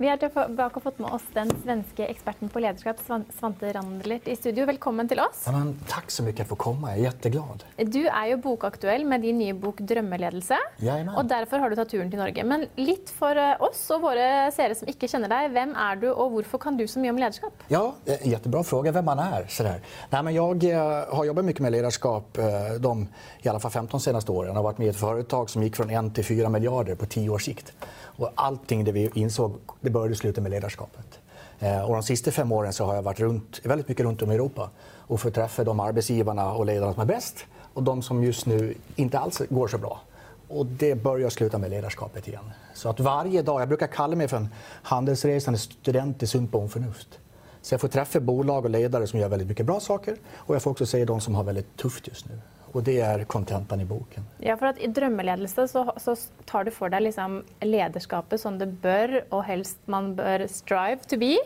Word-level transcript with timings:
Vi 0.00 0.06
har 0.06 0.16
tilbake 0.22 0.78
og 0.78 0.82
fått 0.84 0.98
med 1.02 1.10
oss 1.10 1.24
den 1.34 1.48
svenske 1.64 2.04
experten 2.06 2.46
på 2.54 2.60
ledarskap, 2.62 3.00
Svan- 3.02 3.24
Svante 3.34 3.72
Randlert, 3.74 4.28
i 4.30 4.36
studio. 4.38 4.62
Velkommen 4.68 5.08
til 5.10 5.18
oss. 5.18 5.40
Ja, 5.46 5.52
men, 5.52 5.72
tack 5.88 6.10
så 6.10 6.22
mycket 6.22 6.46
för 6.46 6.54
att 6.54 6.58
komma, 6.58 6.90
jag 6.90 6.98
är 6.98 7.02
jätteglad. 7.02 7.64
Du 7.76 7.98
er 8.06 8.26
jo 8.30 8.36
bokaktuell 8.36 9.04
med 9.04 9.20
din 9.22 9.38
nye 9.38 9.54
bok 9.54 9.80
'Drømmeledelse'. 9.80 10.56
Jajamän. 10.78 11.16
Og 11.16 11.28
derfor 11.28 11.58
har 11.58 11.70
du 11.70 11.76
tatt 11.76 11.88
turen 11.90 12.10
til 12.10 12.18
Norge. 12.20 12.44
Men 12.44 12.66
litt 12.76 13.10
for 13.10 13.34
eh, 13.36 13.56
oss 13.60 13.90
og 13.90 14.02
våre 14.02 14.52
seere 14.54 14.74
som 14.74 14.88
ikke 14.88 15.08
kjenner 15.08 15.28
deg. 15.28 15.50
Hvem 15.50 15.74
er 15.74 15.96
du, 15.96 16.06
og 16.12 16.30
hvorfor 16.30 16.58
kan 16.58 16.76
du 16.76 16.86
så 16.86 17.00
mye 17.00 17.10
om 17.10 17.16
lederskap? 17.18 17.52
Ja, 17.68 17.94
eh, 18.06 18.28
jättebra 18.28 18.62
fråga 18.62 18.92
vem 18.92 19.04
man 19.04 19.18
är. 19.18 19.46
Sådär. 19.48 19.80
Nej, 20.10 20.22
men 20.22 20.34
jag 20.34 20.64
eh, 20.64 21.14
har 21.16 21.24
jobbat 21.24 21.44
mycket 21.44 21.62
med 21.62 21.72
ledarskap 21.72 22.38
de 22.80 23.08
i 23.42 23.48
alla 23.48 23.58
fall 23.60 23.70
15 23.70 24.00
senaste 24.00 24.32
åren. 24.32 24.48
Jag 24.48 24.54
har 24.54 24.62
varit 24.62 24.78
med 24.78 24.86
i 24.86 24.90
ett 24.90 24.96
företag 25.00 25.50
som 25.50 25.62
gick 25.62 25.76
från 25.76 25.90
1 25.90 26.14
till 26.14 26.24
4 26.24 26.48
miljarder 26.48 26.94
på 26.94 27.06
10 27.06 27.30
års 27.30 27.44
sikt. 27.44 27.72
Och 28.20 28.30
allting 28.34 28.84
det 28.84 28.92
vi 28.92 29.10
insåg 29.14 29.52
det 29.88 29.92
började 29.92 30.14
sluta 30.14 30.40
med 30.40 30.50
ledarskapet. 30.50 31.20
Eh, 31.58 31.80
och 31.80 31.92
de 31.92 32.02
sista 32.02 32.30
fem 32.30 32.52
åren 32.52 32.72
så 32.72 32.84
har 32.84 32.94
jag 32.94 33.02
varit 33.02 33.20
runt, 33.20 33.60
väldigt 33.64 33.88
mycket 33.88 34.06
runt 34.06 34.22
om 34.22 34.30
i 34.30 34.34
Europa 34.34 34.70
och 34.96 35.20
fått 35.20 35.34
träffa 35.34 35.64
de 35.64 35.80
arbetsgivarna 35.80 36.52
och 36.52 36.66
ledarna 36.66 36.92
som 36.92 37.02
är 37.02 37.06
bäst 37.06 37.44
och 37.74 37.82
de 37.82 38.02
som 38.02 38.24
just 38.24 38.46
nu 38.46 38.74
inte 38.96 39.18
alls 39.18 39.42
går 39.48 39.68
så 39.68 39.78
bra. 39.78 40.00
Och 40.48 40.66
det 40.66 40.94
börjar 40.94 41.30
sluta 41.30 41.58
med 41.58 41.70
ledarskapet 41.70 42.28
igen. 42.28 42.50
Så 42.74 42.88
att 42.88 43.00
varje 43.00 43.42
dag, 43.42 43.60
jag 43.60 43.68
brukar 43.68 43.86
kalla 43.86 44.16
mig 44.16 44.28
för 44.28 44.36
en 44.36 44.48
handelsresande 44.82 45.58
student 45.58 46.22
i 46.22 46.26
sunt 46.26 46.50
bondförnuft. 46.50 47.18
Så 47.62 47.74
jag 47.74 47.80
får 47.80 47.88
träffa 47.88 48.20
bolag 48.20 48.64
och 48.64 48.70
ledare 48.70 49.06
som 49.06 49.20
gör 49.20 49.28
väldigt 49.28 49.48
mycket 49.48 49.66
bra 49.66 49.80
saker 49.80 50.16
och 50.34 50.54
jag 50.54 50.62
får 50.62 50.70
också 50.70 50.86
se 50.86 51.04
de 51.04 51.20
som 51.20 51.34
har 51.34 51.44
väldigt 51.44 51.76
tufft 51.76 52.08
just 52.08 52.28
nu. 52.28 52.40
Och 52.72 52.82
det 52.82 53.00
är 53.00 53.24
kontentan 53.24 53.80
i 53.80 53.84
boken. 53.84 54.24
Ja, 54.38 54.56
for 54.56 54.66
at 54.66 54.78
I 54.78 54.86
drømmeledelse 54.86 55.68
så, 55.68 55.92
så 55.96 56.16
tar 56.44 56.64
du 56.64 56.70
for 56.70 56.92
deg 56.92 57.02
liksom 57.08 57.42
lederskapet 57.64 58.40
som 58.40 58.58
det 58.58 58.68
bør, 58.82 59.22
og 59.30 59.44
helst 59.48 59.78
man 59.86 60.14
bør 60.16 60.46
strive 60.52 61.00
to 61.08 61.16
be. 61.20 61.36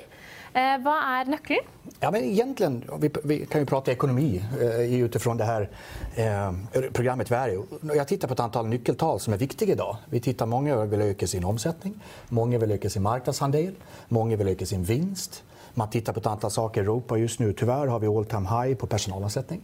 Eh, 0.53 0.75
hva 0.85 0.95
er 1.15 1.31
nøkkelen? 1.33 1.69
Ja, 2.01 2.11
men 2.11 2.25
egentligen, 2.25 2.83
vi, 3.01 3.11
vi 3.25 3.39
kan 3.47 3.61
ju 3.61 3.67
prata 3.67 3.93
ekonomi 3.93 4.43
eh, 4.61 5.03
utifrån 5.03 5.37
det 5.37 5.45
här 5.45 5.71
eh, 6.15 6.53
programmet 6.93 7.31
är 7.31 7.49
i. 7.49 7.63
Jag 7.97 8.09
tittar 8.09 8.29
på 8.29 8.35
ett 8.35 8.41
antal 8.41 8.67
nyckeltal 8.67 9.21
som 9.21 9.33
är 9.33 9.39
viktiga 9.39 9.73
idag. 9.73 9.97
Vi 10.11 10.21
tittar, 10.21 10.47
många 10.47 10.85
vill 10.85 11.01
öka 11.01 11.27
sin 11.27 11.45
omsättning, 11.45 11.95
många 12.29 12.59
vill 12.59 12.71
öka 12.71 12.91
sin 12.91 13.03
marknadsandel, 13.03 13.75
många 14.09 14.37
vill 14.37 14.49
öka 14.49 14.67
sin 14.67 14.85
vinst. 14.85 15.45
Man 15.75 15.91
tittar 15.91 16.13
på 16.13 16.21
ett 16.21 16.27
antal 16.27 16.51
saker 16.51 16.81
i 16.81 16.85
Europa 16.85 17.17
just 17.17 17.41
nu. 17.41 17.53
Tyvärr 17.53 17.87
har 17.87 17.99
vi 17.99 18.07
all 18.07 18.25
time 18.25 18.49
high 18.49 18.75
på 18.75 18.87
personalansättning. 18.87 19.61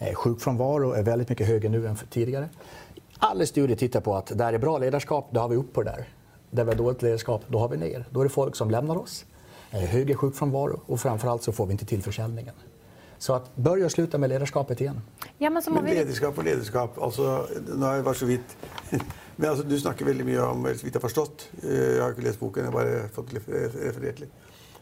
Eh, 0.00 0.14
sjukfrånvaro 0.14 0.92
är 0.92 1.02
väldigt 1.02 1.28
mycket 1.28 1.46
högre 1.46 1.68
nu 1.68 1.86
än 1.86 1.96
för 1.96 2.06
tidigare. 2.06 2.48
Alla 3.18 3.46
studier 3.46 3.76
tittar 3.76 4.00
på 4.00 4.14
att 4.14 4.38
där 4.38 4.52
är 4.52 4.58
bra 4.58 4.78
ledarskap, 4.78 5.28
då 5.30 5.40
har 5.40 5.48
vi 5.48 5.56
upp 5.56 5.72
på 5.72 5.82
det 5.82 5.90
där. 5.90 6.08
Där 6.50 6.64
vi 6.64 6.70
har 6.70 6.76
dåligt 6.76 7.02
ledarskap, 7.02 7.42
då 7.48 7.58
har 7.58 7.68
vi 7.68 7.76
ner. 7.76 8.04
Då 8.10 8.20
är 8.20 8.24
det 8.24 8.30
folk 8.30 8.56
som 8.56 8.70
lämnar 8.70 8.96
oss. 8.96 9.24
Eh, 9.70 9.80
högre 9.80 10.14
sjukfrånvaro 10.14 10.80
och 10.86 11.00
framförallt 11.00 11.42
så 11.42 11.52
får 11.52 11.66
vi 11.66 11.72
inte 11.72 11.84
till 11.84 12.02
försäljningen. 12.02 12.54
Så 13.18 13.34
att 13.34 13.56
börja 13.56 13.84
och 13.84 13.92
sluta 13.92 14.18
med 14.18 14.28
ledarskapet 14.28 14.80
igen. 14.80 15.00
Ja, 15.38 15.50
men 15.50 15.62
Men 15.70 15.84
vi... 15.84 15.94
lederskap 15.94 16.38
og 16.38 16.44
lederskap 16.44 16.98
altså, 17.02 17.46
Nå 17.76 17.86
har 17.86 17.94
jeg 17.94 18.04
vært 18.04 18.16
så 18.16 18.26
vidt 18.26 18.56
Men 19.36 19.50
altså, 19.50 19.64
Du 19.64 19.78
snakker 19.80 20.04
veldig 20.04 20.24
mye 20.24 20.40
om 20.40 20.64
så 20.64 20.84
vidt 20.84 20.94
jeg 20.94 20.96
har 20.96 21.04
forstått 21.04 21.50
eh, 21.62 21.96
Jeg 21.96 22.02
har 22.02 22.14
ikke 22.14 22.24
lest 22.24 22.40
boken, 22.40 22.64
jeg 22.64 22.72
har 22.72 22.78
bare 22.78 23.08
fått 23.12 23.32
litt 23.32 23.48
referert 23.48 24.20
litt. 24.20 24.32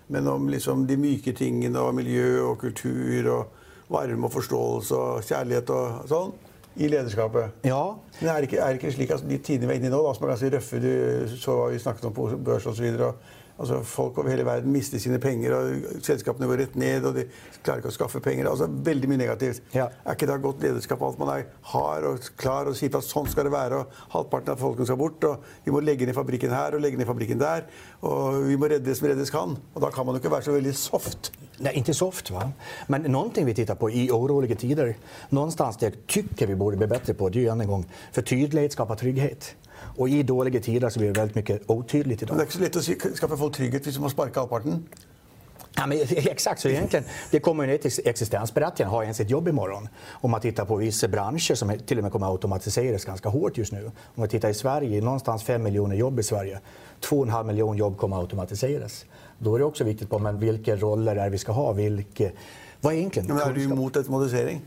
Men 0.07 0.29
om 0.29 0.49
liksom, 0.49 0.87
de 0.87 0.97
myke 0.97 1.33
tingene 1.33 1.83
og 1.83 1.95
miljø 1.95 2.45
og 2.47 2.59
kultur 2.63 3.33
og 3.35 3.58
varme 3.93 4.29
og 4.29 4.35
forståelse 4.35 5.01
og 5.01 5.25
kjærlighet 5.29 5.73
og 5.75 6.05
sånn 6.11 6.37
i 6.79 6.87
lederskapet. 6.87 7.65
Ja, 7.67 7.97
Men 8.21 8.31
er 8.31 8.37
det 8.37 8.51
ikke, 8.51 8.61
er 8.63 8.75
det 8.75 8.79
ikke 8.79 8.95
slik 8.95 9.11
at 9.11 9.25
de 9.27 9.39
tidene 9.43 9.67
vi 9.67 9.75
er 9.75 9.81
inne 9.81 9.91
i 9.91 9.95
nå, 9.95 9.99
da, 10.05 10.15
som 10.15 10.27
er 10.27 10.35
ganske 10.35 10.53
røffe 10.55 10.79
Du 10.83 11.35
så 11.35 11.57
hva 11.59 11.67
vi 11.73 11.83
snakket 11.83 12.07
om 12.07 12.15
på 12.15 12.29
børs 12.47 12.69
osv. 12.71 12.87
Altså, 13.59 13.81
folk 13.83 14.19
over 14.21 14.31
hele 14.31 14.45
verden 14.47 14.71
mister 14.71 15.01
sine 15.03 15.19
penger, 15.19 15.55
og 15.57 16.03
selskapene 16.07 16.47
går 16.47 16.61
rett 16.61 16.77
ned, 16.79 17.09
og 17.09 17.17
de 17.17 17.25
klarer 17.67 17.83
ikke 17.83 17.91
å 17.91 17.97
skaffe 17.97 18.21
penger. 18.23 18.47
Altså, 18.47 18.69
veldig 18.71 19.11
mye 19.11 19.19
negativt. 19.25 19.65
Ja. 19.75 19.89
Er 20.05 20.15
ikke 20.15 20.29
det 20.31 20.37
godt 20.45 20.63
lederskap 20.63 21.03
at 21.03 21.19
man 21.19 21.33
er 21.33 21.49
hard 21.73 22.07
og 22.07 22.29
klar 22.39 22.71
og 22.71 22.79
sier 22.79 22.95
at 22.95 23.09
sånn 23.09 23.27
skal 23.27 23.49
det 23.49 23.55
være, 23.57 23.83
og 23.83 24.15
halvparten 24.15 24.55
av 24.55 24.63
folkene 24.63 24.87
skal 24.87 25.01
bort, 25.03 25.27
og 25.27 25.51
vi 25.67 25.75
må 25.75 25.83
legge 25.83 26.07
ned 26.07 26.15
fabrikken 26.15 26.55
her 26.55 26.79
og 26.79 26.87
legge 26.87 27.01
ned 27.01 27.11
fabrikken 27.11 27.43
der, 27.43 27.67
og 28.07 28.45
vi 28.47 28.55
må 28.55 28.71
redde 28.71 28.87
det 28.87 28.95
som 29.01 29.11
reddes 29.11 29.35
kan. 29.35 29.59
Og 29.75 29.83
da 29.83 29.91
kan 29.91 30.07
man 30.07 30.15
jo 30.15 30.23
ikke 30.23 30.37
være 30.39 30.47
så 30.47 30.55
veldig 30.55 30.79
soft. 30.79 31.33
Nej, 31.61 31.75
inte 31.75 31.95
soft 31.95 32.31
va. 32.31 32.53
Men 32.87 33.03
någonting 33.03 33.47
vi 33.47 33.55
tittar 33.55 33.75
på 33.75 33.91
i 33.91 34.11
oroliga 34.11 34.57
tider, 34.57 34.97
någonstans 35.29 35.77
det 35.77 36.07
tycker 36.07 36.47
vi 36.47 36.55
borde 36.55 36.77
bli 36.77 36.87
bättre 36.87 37.15
på, 37.15 37.29
det 37.29 37.39
är 37.39 37.41
ju 37.41 37.49
än 37.49 37.61
en 37.61 37.67
gång, 37.67 37.87
för 38.13 38.23
tydlighet 38.23 38.73
skapar 38.73 38.97
trygghet. 38.97 39.55
Och 39.97 40.09
i 40.09 40.23
dåliga 40.23 40.61
tider 40.61 40.91
så 40.91 40.99
blir 40.99 41.13
det 41.13 41.21
väldigt 41.21 41.37
mycket 41.37 41.71
otydligt 41.71 42.21
det 42.21 42.25
idag. 42.25 42.39
er 42.39 42.47
ikke 42.47 42.53
så 42.53 42.61
lett 42.61 42.77
å 42.77 42.83
si, 42.83 42.95
skaffe 43.15 43.37
folk 43.37 43.55
trygghet 43.55 43.87
hvis 43.87 43.95
du 43.95 44.03
må 44.03 44.11
sparke 44.11 44.41
halvparten. 44.41 44.83
Ja, 45.77 45.87
men, 45.87 45.99
exakt, 46.11 46.61
så 46.61 46.69
egentligen, 46.69 47.05
det 47.31 47.41
kommer 47.41 47.65
ju 47.65 47.71
ner 47.71 47.79
till 47.79 47.93
existensberättigande. 48.05 48.91
Har 48.91 49.03
jag 49.03 49.07
ens 49.07 49.21
ett 49.21 49.31
jobb 49.31 49.49
imorgon? 49.49 49.89
Om 50.11 50.31
man 50.31 50.41
tittar 50.41 50.65
på 50.65 50.77
vissa 50.77 51.09
branscher 51.09 51.55
som 51.55 51.79
till 51.87 51.99
och 51.99 52.03
med 52.03 52.13
kommer 52.13 52.27
att 52.27 52.33
automatiseras 52.33 53.05
ganska 53.05 53.29
hårt 53.29 53.59
just 53.59 53.73
nu. 53.73 53.91
Om 54.15 54.23
vi 54.23 54.29
tittar 54.29 54.49
i 54.49 54.55
Sverige, 54.55 55.01
någonstans 55.01 55.43
5 55.43 55.63
miljoner 55.63 55.97
jobb 55.97 56.21
i 56.21 56.23
Sverige. 56.23 56.61
2,5 57.01 57.45
miljoner 57.45 57.79
jobb 57.79 57.97
kommer 57.99 58.17
att 58.17 58.23
automatiseras. 58.23 59.05
Då 59.39 59.55
är 59.55 59.59
det 59.59 59.65
också 59.65 59.85
viktigt 59.85 60.11
på 60.11 60.19
men 60.19 60.39
vilka 60.39 60.77
roller 60.77 61.17
är 61.17 61.31
vi 61.31 61.39
ska 61.39 61.53
ha. 61.53 61.73
Vilka, 61.73 62.31
vad 62.81 62.93
är 62.93 62.97
egentligen 62.97 63.29
Ja, 63.29 63.35
Men 63.35 63.49
er 63.49 63.53
du 63.55 63.63
imot 63.63 63.97
automatisering? 63.97 64.61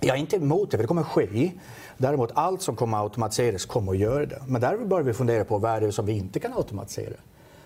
Jag 0.00 0.16
är 0.16 0.20
inte 0.20 0.36
emot 0.36 0.70
det, 0.70 0.76
för 0.76 0.82
det 0.84 0.88
kommer 0.88 1.02
ske. 1.02 1.52
Däremot 1.98 2.30
allt 2.34 2.62
som 2.62 2.76
kommer 2.76 2.96
att 2.98 3.02
automatiseras 3.02 3.64
kommer 3.66 3.92
att 3.92 3.98
göra 3.98 4.26
det. 4.26 4.42
Men 4.46 4.60
där 4.60 4.76
bör 4.78 5.02
vi 5.02 5.12
fundera 5.12 5.44
på 5.44 5.58
vad 5.58 5.70
är 5.70 5.80
det 5.80 5.92
som 5.92 6.06
vi 6.06 6.12
inte 6.12 6.40
kan 6.40 6.52
automatisera. 6.52 7.14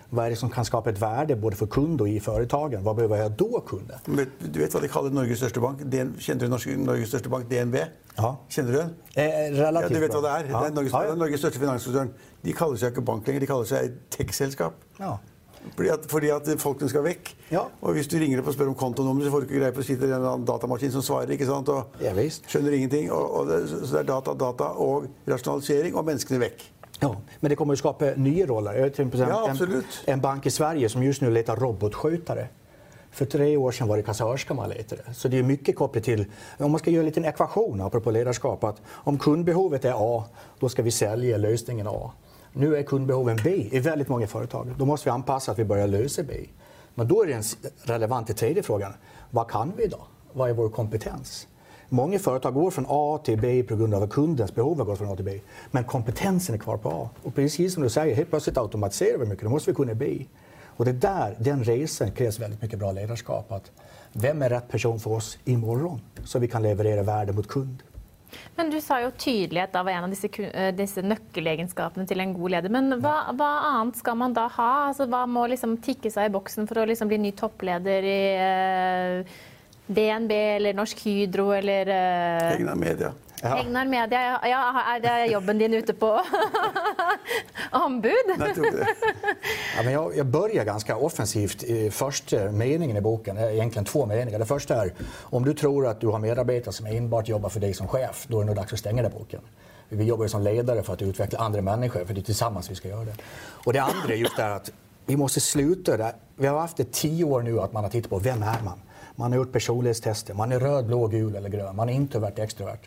Vad 0.09 0.25
är 0.25 0.29
det 0.29 0.35
som 0.35 0.49
kan 0.49 0.65
skapa 0.65 0.89
ett 0.89 0.97
värde 1.01 1.35
både 1.35 1.55
för 1.55 1.67
kund 1.67 2.01
och 2.01 2.09
i 2.09 2.19
företagen? 2.19 2.83
Vad 2.83 2.95
behöver 2.95 3.17
jag 3.17 3.31
då 3.31 3.59
kunna? 3.67 3.93
Du 4.39 4.59
vet 4.59 4.73
hva 4.73 4.79
de 4.81 4.87
kaller 4.87 5.09
Norges 5.09 5.37
største 5.37 5.59
bank? 5.59 5.79
DN, 5.83 6.13
kjenner 6.19 6.47
du 6.47 6.77
Norges 6.77 7.07
største 7.09 7.29
bank, 7.29 7.49
DNB? 7.49 7.75
Ja. 8.15 8.37
Kjenner 8.49 8.71
du 8.71 8.77
den? 8.77 8.89
Eh, 9.15 9.25
Ja, 9.25 9.67
relativt 9.67 9.93
du 9.93 9.99
vet 9.99 10.11
bra. 10.11 10.21
det 10.21 10.29
er? 10.29 10.45
Ja. 10.51 10.59
Det 10.61 10.67
er 10.67 10.75
Norges, 10.75 10.93
Ja, 10.93 11.05
ja. 11.05 11.15
Norges 11.15 11.39
største 11.39 11.59
finanskonsern. 11.59 12.09
De 12.41 12.53
kaller 12.53 12.77
seg 12.77 12.91
ikke 12.93 13.01
bank 13.01 13.27
lenger, 13.27 13.39
de 13.39 13.47
kaller 13.49 13.65
seg 13.65 13.95
tech-selskap. 14.09 14.73
Ja. 14.99 15.17
Fordi 15.75 15.89
at, 15.89 16.05
fordi 16.11 16.29
at 16.29 16.49
folkene 16.61 16.89
skal 16.89 17.03
vekk. 17.03 17.35
Ja. 17.51 17.63
Og 17.81 17.93
hvis 17.93 18.07
du 18.07 18.17
ringer 18.17 18.39
opp 18.39 18.47
og 18.47 18.53
spør 18.53 18.67
om 18.71 18.75
kontonummer, 18.75 19.23
så 19.25 19.31
får 19.31 19.39
du 19.39 19.45
ikke 19.49 19.59
greie 19.59 19.71
på 19.75 19.83
å 19.83 19.87
sitte 19.87 20.05
en 20.05 20.13
eller 20.13 20.29
annen 20.33 20.45
datamaskin 20.47 20.91
som 20.91 21.01
svarer. 21.01 21.31
ikke 21.35 21.45
sant? 21.49 21.69
Og 21.69 21.83
Ja, 22.01 22.13
visst. 22.13 22.45
skjønner 22.51 22.71
ingenting. 22.77 23.11
Og, 23.11 23.31
og 23.39 23.47
det, 23.47 23.59
så 23.69 23.91
det 23.91 23.99
er 23.99 24.09
data, 24.13 24.33
data 24.33 24.63
og 24.63 25.07
rasjonalisering 25.27 25.95
og 25.95 26.05
menneskene 26.05 26.39
vekk. 26.39 26.63
Ja, 27.01 27.15
men 27.39 27.49
det 27.49 27.55
kommer 27.55 27.73
att 27.73 27.79
skapa 27.79 28.05
nya 28.15 28.45
roller. 28.45 28.73
Jag 28.73 28.83
vet 28.83 28.95
till 28.95 29.07
exempel 29.07 29.29
Ja, 29.29 29.49
en, 29.49 29.83
en 30.13 30.21
bank 30.21 30.45
i 30.45 30.51
Sverige 30.51 30.89
som 30.89 31.03
just 31.03 31.21
nu 31.21 31.29
letar 31.31 31.55
robotskötare. 31.55 32.47
För 33.11 33.25
tre 33.25 33.57
år 33.57 33.71
sedan 33.71 33.87
var 33.87 33.97
det 33.97 34.03
kassörska 34.03 34.53
man 34.53 34.69
letade. 34.69 35.01
Så 35.13 35.27
det 35.27 35.37
är 35.39 35.43
mycket 35.43 35.75
kopplat 35.75 36.03
till, 36.03 36.25
om 36.57 36.71
man 36.71 36.79
ska 36.79 36.91
göra 36.91 36.99
en 36.99 37.05
liten 37.05 37.25
ekvation 37.25 37.81
apropå 37.81 38.11
ledarskap, 38.11 38.63
att 38.63 38.81
om 38.89 39.17
kundbehovet 39.19 39.85
är 39.85 39.93
A, 40.19 40.23
då 40.59 40.69
ska 40.69 40.81
vi 40.81 40.91
sälja 40.91 41.37
lösningen 41.37 41.87
A. 41.87 42.11
Nu 42.57 42.75
är 42.75 42.83
kundbehoven 42.83 43.39
B 43.43 43.67
i 43.71 43.79
väldigt 43.79 44.07
många 44.07 44.27
företag. 44.27 44.73
Då 44.77 44.85
måste 44.85 45.09
vi 45.09 45.11
anpassa 45.11 45.51
att 45.51 45.59
vi 45.59 45.63
börjar 45.63 45.87
lösa 45.87 46.23
B. 46.23 46.33
Men 46.95 47.07
då 47.07 47.23
är 47.23 47.27
den 47.27 47.43
relevanta 47.83 48.33
tredje 48.33 48.63
frågan, 48.63 48.93
vad 49.31 49.49
kan 49.49 49.73
vi 49.77 49.83
idag? 49.83 50.05
Vad 50.33 50.49
är 50.49 50.53
vår 50.53 50.69
kompetens? 50.69 51.47
Många 51.89 52.19
företag 52.19 52.53
går 52.53 52.71
från 52.71 52.85
A 52.89 53.19
till 53.23 53.41
B 53.41 53.63
på 53.63 53.75
grund 53.75 53.93
av 53.93 54.03
att 54.03 54.09
kundens 54.09 54.55
behov 54.55 54.77
har 54.77 54.85
gått 54.85 54.97
från 54.97 55.11
A 55.11 55.15
till 55.15 55.25
B. 55.25 55.39
Men 55.71 55.83
kompetensen 55.83 56.55
är 56.55 56.59
kvar 56.59 56.77
på 56.77 56.89
A. 56.89 57.09
Och 57.23 57.35
precis 57.35 57.73
som 57.73 57.83
du 57.83 57.89
säger, 57.89 58.15
helt 58.15 58.29
plötsligt 58.29 58.57
automatiserar 58.57 59.17
vi 59.17 59.25
mycket. 59.25 59.43
Då 59.43 59.49
måste 59.49 59.71
vi 59.71 59.75
kunna 59.75 59.93
B. 59.93 60.25
Och 60.63 60.85
det 60.85 60.93
där, 60.93 61.35
den 61.39 61.63
resan 61.63 62.11
krävs 62.11 62.39
väldigt 62.39 62.61
mycket 62.61 62.79
bra 62.79 62.91
ledarskap. 62.91 63.51
Att 63.51 63.71
vem 64.13 64.41
är 64.41 64.49
rätt 64.49 64.69
person 64.69 64.99
för 64.99 65.11
oss 65.11 65.37
imorgon? 65.45 66.01
Så 66.23 66.39
vi 66.39 66.47
kan 66.47 66.63
leverera 66.63 67.03
värde 67.03 67.33
mot 67.33 67.47
kund. 67.47 67.83
Men 68.55 68.69
Du 68.71 68.79
sa 68.81 68.99
jo 69.03 69.11
tydelighet 69.11 69.73
da 69.73 69.83
var 69.83 69.97
en 69.97 70.07
av 70.07 70.13
disse, 70.13 70.29
eh, 70.43 70.71
disse 70.75 71.03
nøkkelegenskapene 71.05 72.07
til 72.07 72.23
en 72.23 72.33
god 72.35 72.55
leder. 72.55 72.73
Men 72.73 72.99
hva, 73.01 73.15
hva, 73.35 73.51
annet 73.71 73.99
skal 73.99 74.17
man 74.19 74.35
da 74.35 74.47
ha? 74.57 74.71
Altså, 74.89 75.07
hva 75.11 75.25
må 75.29 75.47
liksom 75.51 75.77
tikke 75.83 76.11
seg 76.13 76.29
i 76.29 76.33
boksen 76.35 76.69
for 76.69 76.81
å 76.81 76.87
liksom 76.89 77.11
bli 77.11 77.21
ny 77.25 77.33
toppleder 77.37 78.09
i 78.09 78.21
eh, 78.45 79.35
DNB 79.85 80.31
eller 80.57 80.77
Norsk 80.77 81.05
Hydro 81.05 81.51
eller 81.53 81.91
eh... 81.93 82.55
Egna 82.55 82.75
Media. 82.79 83.13
Ja. 83.45 83.57
Egnar 83.59 83.85
Media, 83.85 84.39
ja, 84.43 84.83
er 84.95 84.99
det 84.99 85.25
jobben 85.31 85.57
din 85.57 85.73
ute 85.73 85.93
på 85.93 86.21
anbud? 87.71 88.13
ja, 89.77 89.83
men 89.83 89.93
jag, 89.93 90.17
jag 90.17 90.25
börjar 90.25 90.65
ganska 90.65 90.97
offensivt 90.97 91.63
i 91.63 91.91
första 91.91 92.51
meningen 92.51 92.97
i 92.97 93.01
boken. 93.01 93.37
Egentligen 93.37 93.85
två 93.85 94.05
meningar. 94.05 94.39
Det 94.39 94.45
första 94.45 94.75
är 94.83 94.93
om 95.21 95.45
du 95.45 95.53
tror 95.53 95.87
att 95.87 96.01
du 96.01 96.07
har 96.07 96.19
medarbetare 96.19 96.73
som 96.73 96.85
enbart 96.85 97.27
jobbar 97.27 97.49
för 97.49 97.59
dig 97.59 97.73
som 97.73 97.87
chef, 97.87 98.25
då 98.27 98.37
är 98.37 98.41
det 98.41 98.47
nog 98.47 98.55
dags 98.55 98.73
att 98.73 98.79
stänga 98.79 99.01
den 99.01 99.11
boken. 99.11 99.41
Vi 99.89 100.03
jobbar 100.03 100.27
som 100.27 100.41
ledare 100.41 100.83
för 100.83 100.93
att 100.93 101.01
utveckla 101.01 101.39
andra 101.39 101.61
människor, 101.61 102.05
för 102.05 102.13
det 102.13 102.21
är 102.21 102.23
tillsammans 102.23 102.71
vi 102.71 102.75
ska 102.75 102.87
göra 102.87 103.05
det. 103.05 103.15
Och 103.65 103.73
det 103.73 103.79
andra 103.79 104.13
är 104.13 104.17
just 104.17 104.37
det 104.37 104.55
att 104.55 104.71
vi 105.05 105.17
måste 105.17 105.39
sluta 105.39 105.97
där. 105.97 106.13
Vi 106.35 106.47
har 106.47 106.59
haft 106.59 106.77
det 106.77 106.91
tio 106.91 107.23
år 107.23 107.41
nu 107.41 107.59
att 107.59 107.73
man 107.73 107.83
har 107.83 107.91
tittat 107.91 108.09
på 108.09 108.19
vem 108.19 108.43
är 108.43 108.61
man? 108.63 108.79
Man 109.15 109.31
har 109.31 109.37
gjort 109.37 109.51
personlighetstester. 109.51 110.33
Man 110.33 110.51
är 110.51 110.59
röd, 110.59 110.85
blå, 110.85 111.07
gul 111.07 111.35
eller 111.35 111.49
grön. 111.49 111.75
Man 111.75 111.89
är 111.89 111.93
introvert, 111.93 112.33
extrovert. 112.37 112.79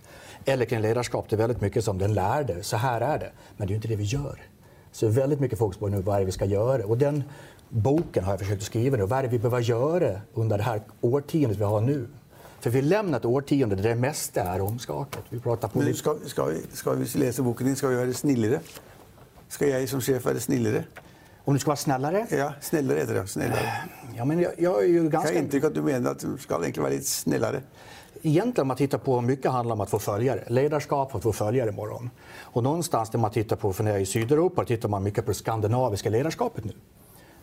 Eller 0.45 0.65
kring 0.65 0.81
ledarskap, 0.81 1.27
det 1.29 1.37
är 1.37 1.39
väldigt 1.39 1.61
mycket 1.61 1.85
som 1.85 1.99
den 1.99 2.15
lärde. 2.15 2.63
Så 2.63 2.77
här 2.77 3.01
är 3.01 3.19
det. 3.19 3.31
Men 3.57 3.69
det 3.69 3.73
är 3.73 3.77
inte 3.77 3.89
det 3.89 3.97
vi 3.97 4.05
gör. 4.05 4.41
Så 4.93 5.09
väldigt 5.09 5.41
mycket 5.41 5.59
fokus 5.59 5.79
på 5.79 5.89
nu 5.89 6.03
vad 6.03 6.17
är 6.17 6.21
det 6.21 6.27
vi 6.27 6.33
ska 6.33 6.45
göra. 6.45 6.85
Och 6.85 6.99
den 6.99 7.25
boken 7.69 8.25
har 8.25 8.33
jag 8.33 8.41
försökt 8.41 8.63
skriva 8.63 8.97
nu. 8.97 9.07
Vad 9.07 9.19
är 9.19 9.23
det 9.23 9.29
vi 9.29 9.39
behöver 9.39 9.61
göra 9.61 10.21
under 10.35 10.59
det 10.59 10.65
här 10.65 10.81
årtiondet 11.01 11.59
vi 11.59 11.65
har 11.65 11.81
nu? 11.81 12.09
För 12.61 12.71
vi 12.71 12.83
lämnar 12.83 13.19
ett 13.19 13.25
årtionde 13.25 13.77
där 13.77 13.89
det 13.89 13.95
mesta 13.95 14.41
är 14.41 14.61
omskakat. 14.61 15.25
Vi 15.29 15.41
pratar 15.41 15.69
på... 15.69 15.79
Men 15.79 15.95
ska, 15.95 16.17
ska, 16.27 16.45
vi, 16.45 16.63
ska 16.73 16.93
vi 16.93 17.19
läsa 17.19 17.43
boken 17.43 17.67
din, 17.67 17.77
ska 17.77 17.89
vi 17.89 17.97
vara 17.97 18.13
snillare? 18.13 18.61
Ska 19.49 19.67
jag 19.67 19.89
som 19.89 20.01
chef 20.01 20.25
vara 20.25 20.41
snillare? 20.41 20.85
Om 21.49 21.55
du 21.55 21.61
ska 21.61 21.69
vara 21.69 21.77
snällare? 21.77 22.27
Ja, 22.31 22.53
snällare 22.61 22.99
heter 22.99 23.15
det. 23.15 23.27
Snällare. 23.27 23.73
Ja, 24.17 24.25
men 24.25 24.41
jag, 24.41 24.53
jag 24.59 24.83
är 24.83 24.89
ju 24.89 25.09
ganska... 25.09 25.35
Jag 25.35 25.43
intryck 25.43 25.65
att 25.65 25.75
du 25.75 25.83
menar 25.83 26.11
att 26.11 26.19
du 26.19 26.39
ska 26.39 26.55
egentligen 26.55 26.83
vara 26.83 26.93
lite 26.93 27.07
snällare. 27.07 27.63
Egentligen 28.23 28.65
om 28.65 28.69
man 28.69 28.77
tittar 28.77 28.99
på, 28.99 29.21
mycket 29.21 29.51
handlar 29.51 29.75
om 29.75 29.81
att 29.81 29.91
få 29.91 29.99
följare. 29.99 30.45
Ledarskap 30.47 31.11
för 31.11 31.19
att 31.19 31.23
få 31.23 31.33
följare 31.33 31.69
imorgon. 31.69 32.11
Och 32.41 32.63
någonstans 32.63 33.13
när 33.13 33.21
man 33.21 33.31
tittar 33.31 33.57
på, 33.57 33.73
för 33.73 33.85
när 33.85 33.91
jag 33.91 33.99
är 33.99 34.03
i 34.03 34.07
Sydeuropa, 34.07 34.65
tittar 34.65 34.89
man 34.89 35.03
mycket 35.03 35.25
på 35.25 35.31
det 35.31 35.35
skandinaviska 35.35 36.11
ledarskapet 36.11 36.65
nu. 36.65 36.73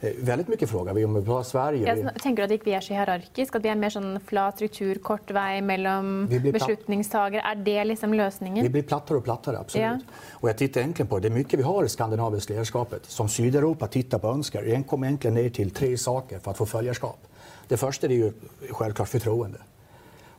Eh, 0.01 0.11
väldigt 0.19 0.47
mycket 0.47 0.69
frågor. 0.69 0.93
Vi 0.93 1.05
om 1.05 1.13
vi 1.13 1.43
Sverige. 1.43 1.95
Jag 1.95 2.21
tänker 2.21 2.43
att 2.43 2.51
vi 2.67 2.73
är 2.73 2.81
så 2.81 2.93
hierarkiska, 2.93 3.57
att 3.57 3.63
vi 3.65 3.69
är 3.69 3.75
mer 3.75 3.89
sån 3.89 4.19
flat 4.19 4.55
struktur, 4.55 4.95
kort 4.95 5.31
väg 5.31 5.63
mellan 5.63 6.27
beslutningstagare. 6.27 7.41
Är 7.41 7.55
det 7.55 7.83
liksom 7.83 8.13
lösningen? 8.13 8.63
Vi 8.63 8.69
blir 8.69 8.83
plattare 8.83 9.17
och 9.17 9.23
plattare, 9.23 9.57
absolut. 9.57 9.85
Ja. 9.85 9.99
Och 10.31 10.49
jag 10.49 10.57
tittar 10.57 10.81
egentligen 10.81 11.07
på 11.07 11.19
det. 11.19 11.27
är 11.27 11.29
mycket 11.29 11.59
vi 11.59 11.63
har 11.63 11.83
i 11.83 11.89
skandinaviska 11.89 12.53
ledarskapet 12.53 13.05
som 13.05 13.29
Sydeuropa 13.29 13.87
tittar 13.87 14.19
på 14.19 14.27
önskar. 14.27 14.63
Det 14.63 14.87
kommer 14.87 15.07
egentligen 15.07 15.33
ner 15.33 15.49
till 15.49 15.71
tre 15.71 15.97
saker 15.97 16.39
för 16.39 16.51
att 16.51 16.57
få 16.57 16.65
följarskap. 16.65 17.19
Det 17.67 17.77
första 17.77 18.07
är 18.07 18.11
ju 18.11 18.33
självklart 18.69 19.09
förtroende. 19.09 19.59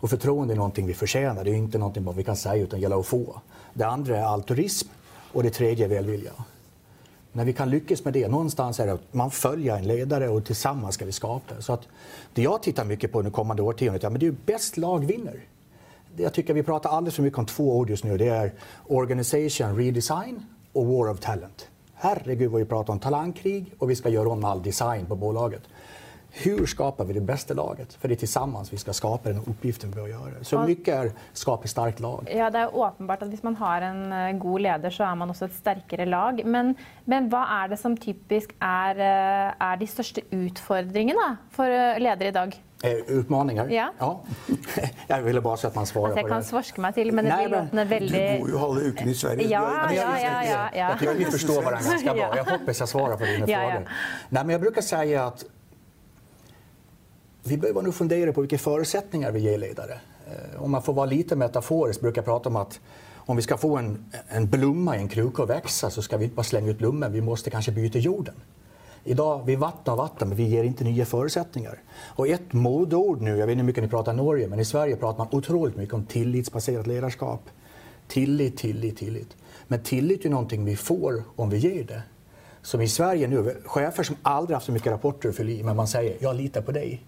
Och 0.01 0.11
förtroende 0.11 0.55
är 0.55 0.57
någonting 0.57 0.87
vi 0.87 0.95
förtjänar. 0.95 1.45
Det 1.45 1.51
är 1.51 1.55
inte 1.55 1.79
någonting 1.79 2.15
vi 2.17 2.25
kan 2.25 2.37
säga 2.37 2.63
utan 2.63 2.81
gäller 2.81 3.01
att 3.01 3.07
få. 3.07 3.41
Det 3.75 3.85
andra 3.85 4.17
är 4.17 4.23
altruism 4.23 4.89
och 5.33 5.43
det 5.43 5.51
tredje 5.51 5.85
är 5.85 5.89
välvilja. 5.89 6.33
När 7.37 7.45
vi 7.45 7.53
kan 7.53 7.71
lyckas 7.71 8.05
med 8.05 8.13
det, 8.13 8.29
någonstans 8.29 8.81
är 8.81 8.87
det 8.87 8.93
att 8.93 9.15
man 9.15 9.31
följer 9.31 9.77
en 9.77 9.87
ledare 9.87 10.29
och 10.29 10.45
tillsammans 10.45 10.95
ska 10.95 11.05
vi 11.05 11.13
skapa. 11.13 11.61
Så 11.61 11.73
att 11.73 11.89
det 12.35 12.43
jag 12.43 12.63
tittar 12.63 12.85
mycket 12.85 13.13
på 13.13 13.19
under 13.19 13.31
kommande 13.31 13.63
årtiondet, 13.63 14.03
ja, 14.03 14.11
men 14.11 14.21
det 14.21 14.27
är 14.27 14.31
ju 14.31 14.37
bäst 14.47 14.77
lag 14.77 15.05
vinner. 15.05 15.41
Jag 16.17 16.35
tycker 16.35 16.55
vi 16.55 16.63
pratar 16.63 16.91
alldeles 16.91 17.15
för 17.15 17.23
mycket 17.23 17.39
om 17.39 17.47
två 17.47 17.77
ord 17.77 17.91
just 17.91 18.05
nu. 18.05 18.19
Det 18.19 18.29
är 18.29 18.53
organisation 18.87 19.77
redesign 19.77 20.47
och 20.73 20.87
war 20.87 21.11
of 21.11 21.21
talent. 21.21 21.69
Herregud 21.95 22.51
vad 22.51 22.61
vi 22.61 22.67
pratar 22.67 22.93
om 22.93 22.99
talangkrig 22.99 23.75
och 23.79 23.91
vi 23.91 23.97
ska 23.97 24.09
göra 24.09 24.29
om 24.29 24.45
all 24.45 24.63
design 24.63 25.07
på 25.07 25.17
bolaget 25.17 25.63
hur 26.31 26.67
skapar 26.67 27.05
vi 27.05 27.13
det 27.13 27.21
bästa 27.21 27.55
laget? 27.55 27.95
För 27.95 28.09
det 28.09 28.15
är 28.15 28.17
tillsammans 28.17 28.73
vi 28.73 28.77
ska 28.77 28.93
skapa 28.93 29.29
den 29.29 29.39
uppgiften 29.47 29.91
vi 29.91 29.95
behöver 29.95 30.13
göra. 30.13 30.45
Så 30.45 30.61
mycket 30.61 30.95
är 30.95 31.13
skapa 31.33 31.65
ett 31.65 31.71
starkt 31.71 32.01
lag. 32.01 32.33
Ja, 32.35 32.51
det 32.51 32.59
är 32.59 32.87
uppenbart 32.87 33.23
att 33.23 33.29
om 33.29 33.39
man 33.43 33.57
har 33.57 33.81
en 33.81 34.13
eh, 34.13 34.33
god 34.33 34.61
ledare 34.61 34.91
så 34.91 35.05
är 35.05 35.15
man 35.15 35.31
också 35.31 35.45
ett 35.45 35.55
starkare 35.55 36.07
lag. 36.07 36.43
Men, 36.45 36.75
men 37.05 37.29
vad 37.29 37.43
är 37.51 37.69
det 37.69 37.77
som 37.77 37.97
typiskt 37.97 38.55
är, 38.59 38.97
eh, 38.99 39.55
är 39.59 39.77
de 39.77 39.87
största 39.87 40.21
utmaningarna 40.31 41.37
för 41.51 41.71
eh, 41.71 41.99
ledare 41.99 42.29
idag? 42.29 42.63
Utmaningar? 43.07 43.69
Ja. 43.69 43.93
ja. 43.99 44.21
Jag 45.07 45.23
ville 45.23 45.41
bara 45.41 45.57
så 45.57 45.67
att 45.67 45.75
man 45.75 45.87
svarar 45.87 46.07
alltså, 46.07 46.23
på 46.23 46.29
det. 46.29 46.35
Jag 46.35 46.43
kan 46.43 46.45
svorska 46.45 46.81
mig 46.81 46.93
till, 46.93 47.13
men 47.13 47.25
det 47.25 47.37
Nej, 47.37 47.49
blir 47.49 47.69
men... 47.73 47.89
väldigt... 47.89 48.33
Du 48.33 48.39
bor 48.39 48.49
ju 48.49 48.59
halva 48.59 48.81
uken 48.81 49.09
i 49.09 49.15
Sverige. 49.15 49.49
Ja, 49.49 49.93
ja, 49.95 50.19
ja, 50.21 50.45
ja, 50.45 50.69
ja. 50.75 50.89
Jag 50.89 50.99
tycker 50.99 51.15
vi 51.15 51.25
förstår 51.25 51.63
varandra 51.63 51.91
ganska 51.91 52.15
bra. 52.15 52.37
Jag 52.37 52.45
hoppas 52.45 52.81
jag 52.81 52.89
svarar 52.89 53.17
på 53.17 53.25
dina 53.25 53.49
ja, 53.49 53.59
frågor. 53.59 53.89
Nej, 54.29 54.45
men 54.45 54.51
jag 54.51 54.61
brukar 54.61 54.83
säga 54.83 55.25
att 55.25 55.45
vi 57.47 57.59
behöver 57.59 57.83
nog 57.83 57.95
fundera 57.95 58.33
på 58.33 58.41
vilka 58.41 58.59
förutsättningar 58.59 59.33
vi 59.33 59.41
ger 59.41 59.59
ledare. 59.59 60.01
Eh, 60.27 60.63
om 60.63 60.71
man 60.71 60.83
får 60.83 60.93
vara 60.93 61.07
lite 61.07 61.37
metaforisk 61.37 62.01
brukar 62.01 62.19
jag 62.19 62.25
prata 62.25 62.49
om 62.49 62.57
att 62.57 62.81
om 63.15 63.37
vi 63.37 63.43
ska 63.43 63.57
få 63.57 63.77
en, 63.77 64.05
en 64.29 64.51
blomma 64.51 64.97
i 64.97 65.01
en 65.01 65.09
kruka 65.09 65.43
att 65.43 65.51
växa 65.51 65.91
så 65.91 66.03
ska 66.03 66.17
vi 66.17 66.25
inte 66.25 66.37
bara 66.37 66.43
slänga 66.43 66.71
ut 66.71 66.79
blomman, 66.79 67.13
vi 67.13 67.21
måste 67.21 67.51
kanske 67.51 67.73
byta 67.73 67.99
jorden. 67.99 68.35
Idag, 69.05 69.43
vi 69.47 69.57
vattnar 69.57 69.97
vatten, 69.97 70.29
men 70.29 70.37
vi 70.37 70.45
ger 70.45 70.65
inte 70.65 70.85
nya 70.85 71.05
förutsättningar. 71.05 71.83
Och 72.05 72.29
ett 72.29 72.53
modord 72.53 73.21
nu, 73.21 73.31
jag 73.31 73.47
vet 73.47 73.53
inte 73.53 73.61
hur 73.61 73.67
mycket 73.67 73.83
ni 73.83 73.89
pratar 73.89 74.13
i 74.13 74.17
Norge, 74.17 74.49
men 74.49 74.61
i 74.61 74.65
Sverige 74.65 74.97
pratar 74.97 75.19
man 75.19 75.29
otroligt 75.31 75.77
mycket 75.77 75.95
om 75.95 76.07
tillitsbaserat 76.07 76.87
ledarskap. 76.87 77.41
Tillit, 78.09 78.57
tillit, 78.57 78.99
tillit. 78.99 79.37
Men 79.67 79.83
tillit 79.83 80.25
är 80.25 80.31
någonting 80.31 80.65
vi 80.65 80.77
får 80.77 81.23
om 81.37 81.51
vi 81.51 81.59
ger 81.59 81.85
det. 81.85 82.03
Som 82.63 82.81
i 82.81 82.89
Sverige 82.89 83.29
nu, 83.29 83.57
chefer 83.65 84.03
som 84.03 84.17
aldrig 84.23 84.55
haft 84.55 84.67
så 84.67 84.73
mycket 84.73 84.93
rapporter 84.93 85.29
att 85.29 85.37
fylla 85.37 85.51
i, 85.51 85.63
men 85.63 85.77
man 85.77 85.89
säger 85.89 86.17
“jag 86.21 86.37
litar 86.37 86.63
på 86.63 86.73
dig” 86.73 87.05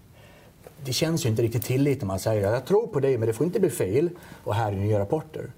det 0.85 0.93
känns 0.93 1.25
ju 1.25 1.29
inte 1.29 1.41
riktigt 1.41 1.65
tillit 1.65 2.01
när 2.01 2.07
man 2.07 2.19
säger 2.19 2.47
att 2.47 2.53
jag 2.53 2.65
tror 2.65 2.87
på 2.87 2.99
dig 2.99 3.17
men 3.17 3.27
det 3.27 3.33
får 3.33 3.45
inte 3.45 3.59
bli 3.59 3.69
fel 3.69 4.09
och 4.43 4.55
här 4.55 4.71
är 4.71 4.75
nya 4.75 4.99
rapporter. 4.99 5.51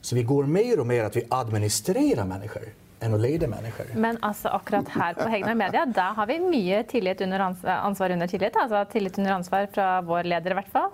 Så 0.00 0.14
vi 0.14 0.22
går 0.22 0.44
mer 0.44 0.80
och 0.80 0.86
mer 0.86 1.04
att 1.04 1.16
vi 1.16 1.24
administrerar 1.28 2.24
människor 2.24 2.62
än 3.00 3.14
att 3.14 3.20
leda 3.20 3.46
människor. 3.46 3.86
Men 3.94 4.18
alltså 4.22 4.48
akkurat 4.48 4.88
här 4.88 5.14
på 5.14 5.28
Hegnar 5.28 5.54
Media, 5.54 5.86
där 5.86 6.12
har 6.14 6.26
vi 6.26 6.40
mycket 6.40 6.88
tillit 6.88 7.20
under 7.20 7.40
ansvar 7.66 8.10
under 8.10 8.26
tillit. 8.26 8.52
Alltså 8.56 8.92
tillit 8.92 9.18
under 9.18 9.32
ansvar 9.32 9.68
från 9.72 10.06
vår 10.06 10.24
ledare 10.24 10.50
i 10.50 10.54
hvert 10.54 10.72
fall. 10.72 10.90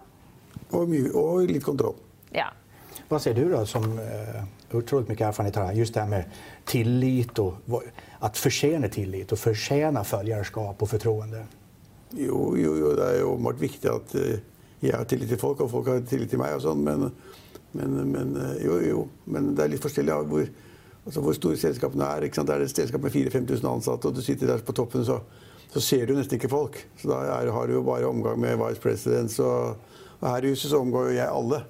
Och, 0.70 0.88
och 1.14 1.42
lite 1.42 1.60
kontroll. 1.60 1.94
Ja. 2.30 2.46
Vad 3.08 3.22
säger 3.22 3.44
du 3.44 3.52
då 3.52 3.66
som 3.66 3.98
eh, 3.98 4.76
otroligt 4.76 5.08
mycket 5.08 5.26
erfarenhet 5.26 5.56
har, 5.56 5.72
just 5.72 5.94
det 5.94 6.00
här 6.00 6.08
med 6.08 6.24
tillit 6.64 7.38
och 7.38 7.54
att 8.18 8.38
förtjäna 8.38 8.88
tillit 8.88 9.32
och 9.32 9.38
förtjäna 9.38 10.04
följarskap 10.04 10.82
och 10.82 10.90
förtroende? 10.90 11.44
Jo, 12.18 12.56
jo, 12.58 12.74
jo, 12.74 12.94
det 12.98 13.06
er 13.06 13.20
jo 13.20 13.34
åpenbart 13.36 13.60
viktig 13.60 13.90
at 13.90 14.14
eh, 14.18 14.40
jeg 14.82 14.96
har 14.96 15.06
tillit 15.06 15.30
til 15.30 15.38
folk, 15.38 15.60
og 15.62 15.70
folk 15.70 15.90
har 15.92 16.00
tillit 16.08 16.32
til 16.32 16.40
meg. 16.40 16.56
og 16.56 16.64
sånn, 16.64 16.82
men, 16.82 17.10
men, 17.76 18.00
men, 18.10 18.32
eh, 18.40 18.64
jo, 18.64 18.78
jo, 18.82 19.04
men 19.30 19.52
det 19.54 19.64
er 19.64 19.74
litt 19.74 19.84
forskjellig 19.84 20.14
av 20.14 20.26
hvor, 20.30 20.48
altså, 21.04 21.22
hvor 21.22 21.36
store 21.36 21.60
selskapene 21.60 22.08
er. 22.08 22.26
ikke 22.26 22.32
liksom, 22.32 22.48
sant? 22.48 22.54
Er 22.56 22.64
det 22.64 22.70
et 22.70 22.82
selskap 22.82 23.06
med 23.06 23.14
4000-5000 23.14 23.70
ansatte, 23.70 24.10
og 24.10 24.18
du 24.18 24.24
sitter 24.26 24.50
der 24.50 24.64
på 24.66 24.74
toppen, 24.76 25.06
så, 25.06 25.20
så 25.70 25.84
ser 25.84 26.08
du 26.08 26.16
nesten 26.16 26.40
ikke 26.40 26.50
folk. 26.50 26.80
Så 26.98 27.12
da 27.12 27.20
er, 27.36 27.52
har 27.54 27.70
du 27.70 27.76
jo 27.78 27.86
bare 27.86 28.10
omgang 28.10 28.40
med 28.42 28.58
vice 28.58 28.82
presidents. 28.82 29.38
Og, 29.38 29.76
og 30.18 30.26
her 30.26 30.48
i 30.48 30.54
huset 30.56 30.72
så 30.72 30.82
omgår 30.82 31.12
jo 31.12 31.18
jeg 31.20 31.30
alle. 31.30 31.62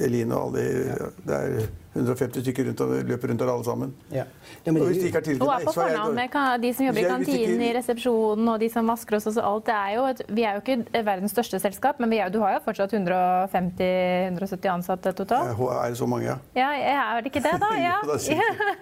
Eline 0.00 0.36
og 0.36 0.48
alle. 0.48 0.64
Ja. 0.88 1.08
Det 1.26 1.38
er 1.38 1.68
150 1.98 2.42
stykker 2.44 2.68
rundt 2.68 2.80
og 2.84 2.92
løper 3.08 3.30
rundt 3.32 3.40
der 3.42 3.50
alle 3.52 3.64
sammen. 3.66 3.94
Ja. 4.12 4.24
Ja, 4.66 4.72
og 4.72 4.86
hvis 4.86 4.98
de 5.00 5.08
ikke 5.08 5.18
har 5.18 5.26
tillit 5.26 5.42
til 5.42 5.50
meg, 5.50 5.66
så 5.74 5.84
er 5.84 5.94
jeg 5.94 6.14
med 6.14 6.62
de 6.62 6.72
som 6.74 6.86
jobber 6.86 7.00
i 7.00 7.10
kantinen, 7.10 7.64
i 7.66 7.70
resepsjonen 7.76 8.52
og 8.52 8.60
de 8.62 8.70
som 8.70 8.92
vasker 8.92 9.18
oss 9.18 9.28
og 9.32 9.40
alt. 9.42 9.66
Det 9.66 9.74
er 9.74 9.94
jo 9.96 10.06
et, 10.12 10.22
vi 10.38 10.46
er 10.46 10.58
jo 10.58 10.62
ikke 10.62 11.04
verdens 11.10 11.34
største 11.34 11.60
selskap, 11.62 12.00
men 12.02 12.12
er, 12.12 12.30
du 12.32 12.40
har 12.44 12.58
jo 12.58 12.62
fortsatt 12.64 12.94
150-170 12.94 14.70
ansatte 14.72 15.14
totalt. 15.18 15.58
Er 15.58 15.88
det 15.88 15.98
så 15.98 16.06
mange, 16.06 16.30
ja? 16.30 16.38
Ja, 16.54 16.70
er 17.16 17.22
det 17.22 17.32
ikke 17.32 17.44
det, 17.44 17.56
da? 17.62 17.74
Ja. 17.82 17.98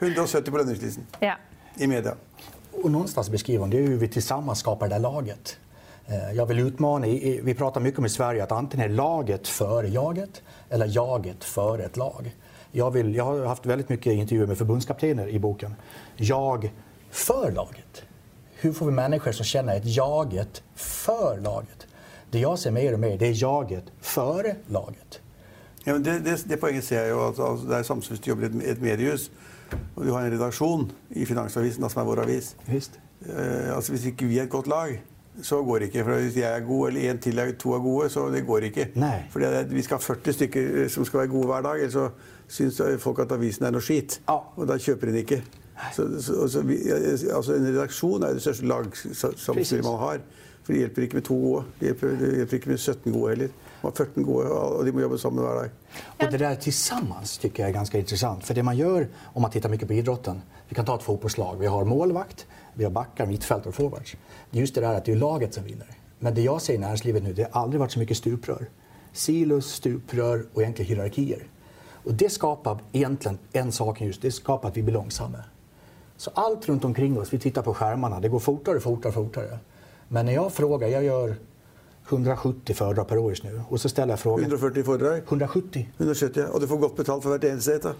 170 0.00 0.50
på 0.50 0.56
lønningslisten 0.60 1.06
ja. 1.22 1.38
i 1.76 1.86
media. 1.86 2.16
Och 2.82 2.90
någonstans 2.90 3.30
beskriver 3.30 3.66
det 3.66 3.76
hur 3.76 3.96
vi 3.96 4.08
tillsammans 4.08 4.58
skapar 4.58 4.88
det 4.88 4.94
där 4.94 5.00
laget. 5.00 5.58
Eh, 6.08 6.32
jag 6.32 6.46
vill 6.46 6.58
utmana, 6.58 7.06
vi 7.42 7.54
pratar 7.58 7.80
mycket 7.80 7.98
om 7.98 8.06
i 8.06 8.08
Sverige 8.08 8.42
att 8.42 8.52
antingen 8.52 8.90
är 8.90 8.94
laget 8.94 9.48
före 9.48 9.88
jaget 9.88 10.42
eller 10.68 10.86
jaget 10.86 11.44
före 11.44 11.84
ett 11.84 11.96
lag. 11.96 12.34
Jag, 12.72 12.90
vill, 12.90 13.14
jag 13.14 13.24
har 13.24 13.44
haft 13.44 13.66
väldigt 13.66 13.88
mycket 13.88 14.12
intervjuer 14.12 14.46
med 14.46 14.58
förbundskaptener 14.58 15.28
i 15.28 15.38
boken. 15.38 15.74
Jag 16.16 16.72
för 17.10 17.52
laget. 17.52 18.02
Hur 18.54 18.72
får 18.72 18.86
vi 18.86 18.92
människor 18.92 19.32
som 19.32 19.44
känner 19.44 19.76
ett 19.76 19.96
jaget 19.96 20.62
för 20.74 21.40
laget? 21.40 21.86
Det 22.30 22.38
jag 22.38 22.58
ser 22.58 22.70
mer 22.70 22.92
och 22.92 23.00
mer, 23.00 23.18
det 23.18 23.26
är 23.26 23.42
jaget 23.42 23.84
före 24.00 24.56
laget. 24.66 25.20
Ja, 25.84 25.92
men 25.92 26.02
det, 26.02 26.18
det, 26.18 26.48
det 26.48 26.56
poenget 26.56 26.84
ser 26.84 27.00
jeg 27.00 27.10
jo. 27.10 27.20
at 27.28 27.38
altså, 27.38 27.66
Det 27.66 28.08
hvis 28.08 28.20
du 28.20 28.30
jobber 28.30 28.44
i 28.44 28.46
et, 28.46 28.70
et 28.72 28.80
mediehus 28.82 29.30
og 29.96 30.04
du 30.04 30.12
har 30.12 30.24
en 30.24 30.32
redaksjon 30.32 30.92
i 31.10 31.24
Finansavisen, 31.24 31.90
som 31.90 32.00
er 32.02 32.06
vår 32.06 32.22
avis. 32.22 32.56
Visst. 32.66 33.00
Eh, 33.26 33.90
Hvis 33.90 34.04
ikke 34.06 34.26
vi 34.26 34.38
er 34.38 34.42
et 34.42 34.50
godt 34.50 34.66
lag, 34.66 35.02
så 35.42 35.62
går 35.64 35.78
det 35.78 35.90
ikke. 35.90 36.04
For 36.04 36.20
Hvis 36.20 36.36
jeg 36.36 36.56
er 36.56 36.64
god, 36.66 36.88
eller 36.88 37.10
en 37.10 37.18
til 37.18 37.38
er 37.38 37.52
to 37.58 37.74
er 37.74 37.82
gode, 37.84 38.08
så 38.10 38.28
det 38.32 38.46
går 38.46 38.70
ikke. 38.70 38.88
Nei. 38.94 39.18
Fordi 39.30 39.46
vi 39.74 39.82
skal 39.82 40.00
ha 40.00 40.02
40 40.14 40.32
stykker 40.32 40.72
eh, 40.82 40.88
som 40.90 41.04
skal 41.04 41.20
være 41.20 41.32
gode 41.34 41.46
hver 41.46 41.62
dag, 41.62 41.82
ellers 41.82 41.92
så 41.92 42.08
syns 42.48 42.80
folk 43.02 43.18
at 43.18 43.32
avisen 43.32 43.66
er 43.66 43.74
noe 43.74 43.84
skit. 43.84 44.20
Ja. 44.28 44.38
Og 44.56 44.68
da 44.68 44.78
kjøper 44.78 45.10
de 45.10 45.12
den 45.12 45.24
ikke. 45.24 45.42
Så, 45.92 46.06
så, 46.24 46.48
så 46.48 46.62
vi, 46.64 46.78
altså 46.88 47.54
En 47.54 47.66
redaksjon 47.68 48.22
er 48.24 48.32
det 48.32 48.42
største 48.42 48.64
Precis. 49.52 49.84
man 49.84 49.98
har. 50.00 50.22
For 50.66 50.74
det 50.74 50.80
hjelper 50.80 51.04
ikke 51.06 51.14
med 51.14 51.22
to 51.22 51.34
gode. 51.38 51.64
Det 51.78 51.86
hjelper, 51.86 52.14
det 52.18 52.28
hjelper 52.40 52.58
ikke 52.58 52.70
med 52.72 52.78
17 52.78 53.12
gode 53.12 53.28
heller. 53.30 53.50
Man 53.82 53.92
har 53.92 54.04
14 54.04 54.24
gode, 54.24 54.46
og 54.50 54.86
de 54.86 54.92
må 54.92 55.00
jobbe 55.04 55.18
sammen 55.18 55.44
hver 55.44 55.54
dag. 55.60 55.70
Och 56.20 56.32
det 56.32 56.38
där 56.38 56.56
tillsammans 56.56 57.38
tycker 57.38 57.62
jag 57.62 57.70
är 57.70 57.74
ganska 57.74 57.98
intressant. 57.98 58.44
För 58.44 58.54
det 58.54 58.62
man 58.62 58.76
gör 58.76 59.08
om 59.34 59.42
man 59.42 59.50
tittar 59.50 59.68
mycket 59.68 59.88
på 59.88 59.94
idrotten, 59.94 60.42
vi 60.68 60.74
kan 60.74 60.84
ta 60.84 60.96
ett 60.96 61.02
fotbollslag, 61.02 61.56
vi 61.58 61.66
har 61.66 61.84
målvakt, 61.84 62.46
vi 62.74 62.84
har 62.84 62.90
backar, 62.90 63.26
mittfältare 63.26 63.68
och 63.68 63.74
forwards. 63.74 64.16
Det 64.50 64.58
är 64.58 64.60
just 64.60 64.74
det 64.74 64.80
där 64.80 64.94
att 64.94 65.04
det 65.04 65.12
är 65.12 65.16
laget 65.16 65.54
som 65.54 65.64
vinner. 65.64 65.90
Men 66.18 66.34
det 66.34 66.42
jag 66.42 66.62
ser 66.62 66.74
i 66.74 66.78
näringslivet 66.78 67.22
nu, 67.22 67.32
det 67.32 67.48
har 67.52 67.62
aldrig 67.62 67.80
varit 67.80 67.92
så 67.92 67.98
mycket 67.98 68.16
stuprör. 68.16 68.66
Silos, 69.12 69.72
stuprör 69.72 70.46
och 70.52 70.62
egentligen 70.62 70.88
hierarkier. 70.88 71.46
Och 72.04 72.14
det 72.14 72.30
skapar 72.30 72.78
egentligen 72.92 73.38
en 73.52 73.72
sak 73.72 74.00
just, 74.00 74.22
det 74.22 74.32
skapar 74.32 74.68
att 74.68 74.76
vi 74.76 74.82
blir 74.82 74.94
långsamma. 74.94 75.38
Så 76.16 76.30
allt 76.34 76.68
runt 76.68 76.84
omkring 76.84 77.18
oss, 77.18 77.32
vi 77.32 77.38
tittar 77.38 77.62
på 77.62 77.74
skärmarna, 77.74 78.20
det 78.20 78.28
går 78.28 78.38
fortare, 78.38 78.80
fortare, 78.80 79.12
fortare. 79.12 79.58
Men 80.08 80.26
när 80.26 80.32
jag 80.32 80.52
frågar, 80.52 80.88
jag 80.88 81.04
gör 81.04 81.36
170 82.08 82.74
föredrag 82.74 83.08
per 83.08 83.18
år 83.18 83.30
just 83.30 83.44
nu, 83.44 83.60
och 83.68 83.80
så 83.80 83.88
ställer 83.88 84.12
jag 84.12 84.20
frågan... 84.20 84.40
140 84.44 84.82
foredrag. 84.84 85.18
170. 85.18 85.88
170, 85.98 86.40
ja. 86.42 86.48
Og 86.54 86.60
du 86.60 86.66
får 86.66 86.76
godt 86.78 86.96
betalt 86.96 87.22
for 87.22 87.30
hvert 87.30 87.44
eneste 87.44 87.74
et. 87.74 87.82
da. 87.86 87.92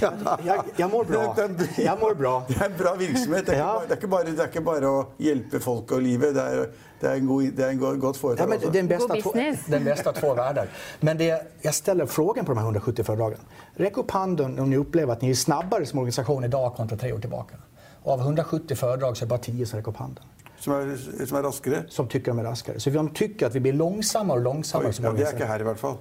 ja. 0.00 0.10
Jeg, 0.44 0.60
jeg 0.78 0.88
mår 0.90 1.04
bra. 1.04 1.22
Det 1.36 1.46
det 1.58 1.68
Jeg 1.84 1.96
mår 2.00 2.14
bra. 2.14 2.34
Det 2.48 2.56
er 2.60 2.64
en 2.70 2.76
bra 2.78 2.94
virksomhet. 2.96 3.46
Det 3.46 3.54
er, 3.54 3.58
Ja. 3.58 3.94
ikke, 3.96 4.08
bare, 4.08 4.24
det 4.24 4.38
er 4.40 4.46
ikke 4.48 4.62
bare 4.64 4.88
å 4.88 5.02
hjelpe 5.18 5.60
folk 5.60 5.92
og 5.92 6.00
livet. 6.02 6.34
Det 6.34 6.42
er, 6.42 6.66
det 7.00 7.08
er 7.10 7.14
en, 7.20 7.26
god, 7.28 7.42
det 7.56 7.64
er 7.64 7.70
en 7.74 7.78
go- 7.78 7.94
godt 8.00 8.16
Ja, 8.16 8.20
foretak. 8.20 8.48
men 8.48 8.72
den, 8.72 8.88
bästa 8.88 9.14
God 9.14 9.22
två, 9.22 9.32
den 9.66 9.84
bästa 9.84 10.12
två 10.12 10.34
världar. 10.34 10.68
Men 11.00 11.18
det, 11.18 11.42
jag 11.62 11.74
ställer 11.74 12.06
frågan 12.06 12.44
på 12.44 12.52
de 12.52 12.58
här 12.58 12.64
170 12.64 13.04
föredragen. 13.04 13.38
Räck 13.74 13.96
upp 13.98 14.10
handen 14.10 14.58
om 14.58 14.70
ni 14.70 14.76
upplever 14.76 15.12
att 15.12 15.22
ni 15.22 15.30
är 15.30 15.34
snabbare 15.34 15.86
som 15.86 15.98
organisation 15.98 16.44
idag 16.44 16.74
kontra 16.76 16.96
tre 16.96 17.12
år 17.12 17.18
tillbaka. 17.18 17.56
Och 18.02 18.12
av 18.12 18.20
170 18.20 18.76
föredrag 18.76 19.16
så 19.16 19.24
är 19.24 19.26
det 19.26 19.30
bara 19.30 19.38
10 19.40 19.66
som 19.66 19.76
räcker 19.78 19.90
upp 19.90 19.96
handen. 19.96 20.24
Som, 20.60 20.74
er, 20.76 20.90
som 21.26 21.38
er 21.38 21.42
raskere. 21.48 21.84
Som 21.88 22.08
tycker 22.08 22.32
de 22.32 22.38
är 22.38 22.44
raskare. 22.44 22.80
Så 22.80 22.90
vi 22.90 23.08
tycker 23.14 23.46
att 23.46 23.54
vi 23.54 23.60
blir 23.60 23.72
långsammare 23.72 24.38
och 24.38 24.44
långsammare 24.44 24.92
som 24.92 25.04
ja, 25.04 25.10
det 25.10 25.14
organisation. 25.14 25.40
ikke 25.40 25.52
her, 25.52 25.60
i 25.60 25.64
hvert 25.70 25.78
fall. 25.80 25.98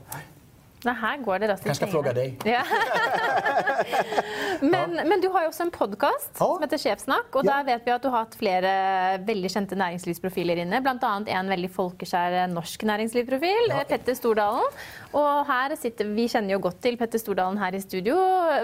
Nei, 0.80 0.94
her 0.96 1.18
går 1.25 1.39
det 1.44 1.48
raskt 1.51 1.66
i 1.66 1.70
Kanskje 1.70 1.86
jeg 1.86 1.92
frågar 1.92 2.13
svingene. 2.13 2.38
deg. 2.39 2.51
Ja. 2.56 2.63
men, 4.74 4.94
men 5.10 5.20
du 5.22 5.28
har 5.34 5.44
jo 5.44 5.50
også 5.51 5.66
en 5.66 5.72
podkast 5.75 6.30
Ja. 6.39 6.46
som 6.46 6.62
heter 6.63 6.80
Sjefsnakk. 6.80 7.36
Og 7.36 7.44
Ja. 7.46 7.58
der 7.58 7.66
vet 7.68 7.86
vi 7.86 7.92
at 7.92 8.01
du 8.04 8.08
har 8.10 8.24
hatt 8.25 8.36
flere 8.39 8.72
veldig 9.28 9.51
kjente 9.51 9.75
næringslivsprofiler 9.75 10.62
inne. 10.63 10.80
Bl.a. 10.86 11.12
en 11.36 11.51
veldig 11.51 11.70
folkeskjær 11.75 12.48
norsk 12.54 12.84
næringslivsprofil, 12.88 13.68
Ja. 13.74 13.84
Petter 13.92 14.16
Stordalen. 14.16 14.63
Og 15.13 15.46
her 15.51 15.75
sitter, 15.75 16.06
Vi 16.16 16.28
kjenner 16.28 16.51
jo 16.56 16.60
godt 16.60 16.80
til 16.82 16.96
Petter 16.98 17.20
Stordalen 17.20 17.58
her 17.58 17.75
i 17.75 17.82
studio. 17.84 18.16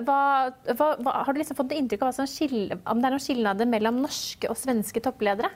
Hva, 0.08 0.52
hva, 0.72 0.90
har 1.26 1.34
du 1.34 1.40
liksom 1.40 1.56
fått 1.60 1.72
inntrykk 1.76 2.02
av 2.02 2.08
hva 2.14 2.16
som 2.16 2.28
skiller, 2.28 2.80
om 2.88 3.02
det 3.02 3.06
er 3.12 3.16
noen 3.18 3.28
skillnader 3.28 3.66
mellom 3.68 4.02
norske 4.08 4.50
og 4.50 4.56
svenske 4.56 5.02
toppledere? 5.04 5.50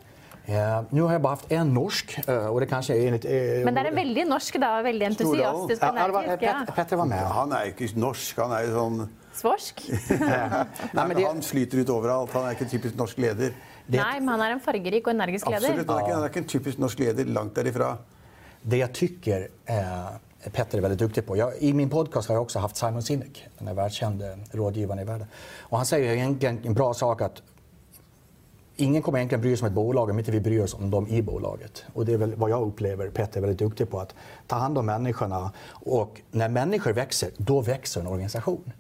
Eh, 0.50 0.82
nu 0.89 1.01
har 1.01 1.12
jag 1.12 1.22
bara 1.22 1.34
haft 1.34 1.51
en 1.51 1.74
norsk 1.74 2.20
eh, 2.27 2.46
och 2.46 2.60
det 2.60 2.65
kanske 2.65 2.98
är 2.98 3.08
enligt... 3.08 3.25
eh, 3.25 3.32
Men 3.65 3.74
det 3.75 3.82
er 3.82 3.86
en 3.91 3.96
veldig 3.96 4.27
norsk, 4.27 4.56
da. 4.62 4.82
Veldig 4.82 5.06
entusiastisk 5.06 5.82
var, 5.82 5.98
energisk. 5.98 6.44
Ja. 6.44 6.53
Petter, 6.60 6.74
Petter 6.75 6.98
var 6.98 7.06
med. 7.06 7.22
Ja, 7.22 7.27
han 7.27 7.53
jo 7.53 7.74
ikke 7.74 8.00
norsk. 8.00 8.38
Han 8.41 8.56
jo 8.65 8.72
sånn 8.77 9.01
Svorsk? 9.39 9.84
Nej, 10.98 11.25
Han 11.25 11.41
flyter 11.46 11.84
ut 11.84 11.91
overalt. 11.94 12.34
Han 12.34 12.50
ikke 12.51 12.65
en 12.65 12.72
typisk 12.72 12.98
norsk 12.98 13.22
leder. 13.22 13.53
Nei, 13.89 14.15
men 14.20 14.29
han 14.34 14.41
er 14.48 14.56
en 14.56 14.63
fargerik 14.63 15.06
og 15.08 15.13
energisk 15.13 15.51
leder. 15.53 15.70
Absolutt. 15.70 15.91
Han 15.94 16.01
ikke, 16.03 16.15
han 16.18 16.25
ikke 16.32 16.41
en 16.44 16.50
typisk 16.56 16.82
norsk 16.82 17.00
leder. 17.06 17.29
Langt 17.38 17.56
derifra. 17.56 17.91
Det 18.62 18.82
jag 18.82 18.94
tycker 18.94 19.48
eh, 19.65 20.51
Petter 20.51 20.77
är 20.77 20.82
väldigt 20.82 21.00
duktig 21.00 21.25
på. 21.25 21.38
Jag, 21.38 21.53
I 21.60 21.74
min 21.74 21.89
podcast 21.89 22.27
har 22.27 22.36
jag 22.36 22.41
också 22.41 22.60
haft 22.60 22.77
Simon 22.77 23.03
Sinek, 23.03 23.48
den 23.58 23.68
här 23.68 23.75
världskände 23.75 24.38
rådgivaren 24.51 25.00
i 25.00 25.03
världen. 25.03 25.27
Och 25.62 25.77
han 25.77 25.86
säger 25.86 26.13
egentligen 26.13 26.60
en 26.65 26.74
bra 26.74 26.94
sak 26.94 27.22
att 27.22 27.41
ingen 28.79 29.01
kommer 29.01 29.17
egentligen 29.17 29.41
bry 29.41 29.57
sig 29.57 29.65
om 29.65 29.67
ett 29.67 29.74
bolag 29.74 30.09
om 30.09 30.19
inte 30.19 30.31
vi 30.31 30.39
bryr 30.39 30.62
oss 30.63 30.74
om 30.74 30.91
dem 30.91 31.07
i 31.07 31.21
bolaget. 31.21 31.83
Och 31.93 32.05
det 32.05 32.13
är 32.13 32.17
väl 32.17 32.36
vad 32.36 32.50
jag 32.50 32.67
upplever 32.67 33.09
Petter 33.09 33.38
är 33.38 33.41
väldigt 33.41 33.59
duktig 33.59 33.89
på. 33.89 34.00
Att 34.00 34.15
ta 34.48 34.55
hand 34.55 34.77
om 34.77 34.86
människorna. 34.86 35.51
Och 35.69 36.21
när 36.31 36.50
människor 36.50 36.93
växer, 36.93 37.31
då 37.38 37.62
växer 37.62 38.01
en 38.01 38.07
organisation. 38.07 38.71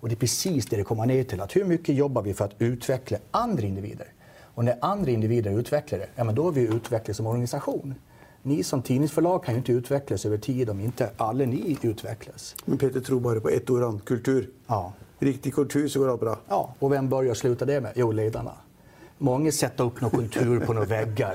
Och 0.00 0.08
det 0.08 0.14
är 0.14 0.16
precis 0.16 0.66
det 0.66 0.76
det 0.76 0.84
kommer 0.84 1.06
ner 1.06 1.24
till. 1.24 1.40
Att 1.40 1.56
hur 1.56 1.64
mycket 1.64 1.94
jobbar 1.94 2.22
vi 2.22 2.34
för 2.34 2.44
att 2.44 2.54
utveckla 2.58 3.18
andra 3.30 3.62
individer? 3.62 4.06
Och 4.54 4.64
när 4.64 4.78
andra 4.80 5.10
individer 5.10 5.58
utvecklar 5.58 5.98
det, 5.98 6.08
ja, 6.16 6.24
men 6.24 6.34
då 6.34 6.44
har 6.44 6.52
vi 6.52 6.60
utvecklats 6.60 7.16
som 7.16 7.26
organisation. 7.26 7.94
Ni 8.42 8.62
som 8.62 8.82
tidningsförlag 8.82 9.44
kan 9.44 9.54
ju 9.54 9.58
inte 9.58 9.72
utvecklas 9.72 10.26
över 10.26 10.38
tid 10.38 10.70
om 10.70 10.80
inte 10.80 11.10
alla 11.16 11.44
ni 11.44 11.78
utvecklas. 11.82 12.54
Men 12.64 12.78
Peter 12.78 13.00
tror 13.00 13.20
bare 13.20 13.40
på 13.40 13.48
ett 13.48 13.70
ord. 13.70 14.04
Kultur. 14.04 14.50
Ja. 14.66 14.92
Riktig 15.18 15.54
kultur, 15.54 15.88
så 15.88 15.98
går 15.98 16.10
alt 16.10 16.20
bra. 16.20 16.38
Ja, 16.48 16.74
och 16.78 16.92
vem 16.92 17.08
börjar 17.08 17.30
och 17.30 17.36
slutar 17.36 17.66
det 17.66 17.80
med? 17.80 17.92
Jo, 17.96 18.12
ledarna. 18.12 18.52
Många 19.24 19.52
sätter 19.52 19.84
upp 19.84 20.00
någon 20.00 20.10
kultur 20.10 20.60
på 20.60 20.72
några 20.72 20.86
väggar. 20.86 21.34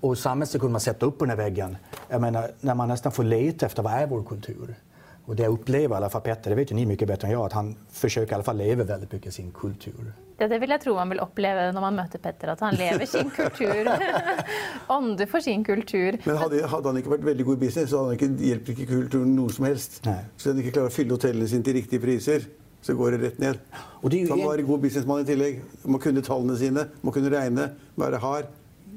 Och 0.00 0.18
samtidigt 0.18 0.60
kunde 0.60 0.72
man 0.72 0.80
sätta 0.80 1.06
upp 1.06 1.18
på 1.18 1.24
den 1.24 1.30
här 1.30 1.44
väggen. 1.44 1.76
Jag 2.08 2.20
menar, 2.20 2.50
när 2.60 2.74
man 2.74 2.88
nästan 2.88 3.12
får 3.12 3.24
leta 3.24 3.66
efter 3.66 3.82
vad 3.82 3.92
är 3.92 4.06
vår 4.06 4.22
kultur? 4.22 4.74
Och 5.24 5.36
det 5.36 5.42
jag 5.42 5.52
upplever, 5.52 5.94
i 5.94 5.96
alla 5.96 6.10
fall 6.10 6.20
Petter, 6.20 6.50
det 6.50 6.56
vet 6.56 6.70
ju 6.70 6.74
ni 6.74 6.86
mycket 6.86 7.08
bättre 7.08 7.28
än 7.28 7.32
jag, 7.32 7.46
att 7.46 7.52
han 7.52 7.76
försöker 7.90 8.32
i 8.32 8.34
alla 8.34 8.44
fall 8.44 8.56
leva 8.56 8.84
väldigt 8.84 9.12
mycket 9.12 9.34
sin 9.34 9.50
kultur. 9.52 10.12
Ja, 10.36 10.48
det 10.48 10.58
vil 10.58 10.70
jeg 10.70 10.80
tro 10.80 10.94
man 10.94 11.08
vil 11.08 11.20
oppleve 11.20 11.72
når 11.72 11.80
man 11.80 11.96
møter 11.96 12.18
Petter, 12.18 12.52
at 12.52 12.60
han 12.60 12.74
lever 12.74 13.06
sin 13.06 13.30
kultur. 13.30 13.88
Ånder 14.96 15.26
for 15.26 15.40
sin 15.40 15.64
kultur. 15.64 16.18
Men 16.24 16.36
hadde, 16.36 16.60
hadde 16.68 16.88
han 16.92 16.98
ikke 17.00 17.14
vært 17.14 17.24
veldig 17.30 17.46
god 17.48 17.56
i 17.56 17.62
business, 17.64 17.90
så 17.90 18.02
hadde 18.02 18.18
han 18.20 18.36
hjelper 18.50 18.76
ikke 18.76 18.90
kulturen 18.90 19.32
noe 19.38 19.54
som 19.54 19.64
helst. 19.64 20.02
Nei. 20.04 20.18
Så 20.36 20.52
han 20.52 20.60
ikke 20.60 20.76
klarer 20.76 20.92
å 20.92 20.96
fylle 20.98 21.16
hotellene 21.16 21.48
sine 21.48 21.64
til 21.64 21.78
riktige 21.80 22.04
priser, 22.04 22.44
så 22.84 22.94
går 22.94 23.10
det 23.10 23.18
rett 23.26 23.38
ned. 23.38 23.58
Han 24.02 24.12
en- 24.12 24.28
må 24.28 24.50
være 24.50 24.62
god 24.62 24.78
businessmann 24.80 25.20
i 25.20 25.24
tillegg. 25.24 25.62
Må 25.84 25.98
kunne 25.98 26.22
tallene 26.22 26.56
sine, 26.58 26.84
må 27.02 27.10
kunne 27.10 27.30
regne, 27.32 27.70
være 27.96 28.18
hard, 28.20 28.44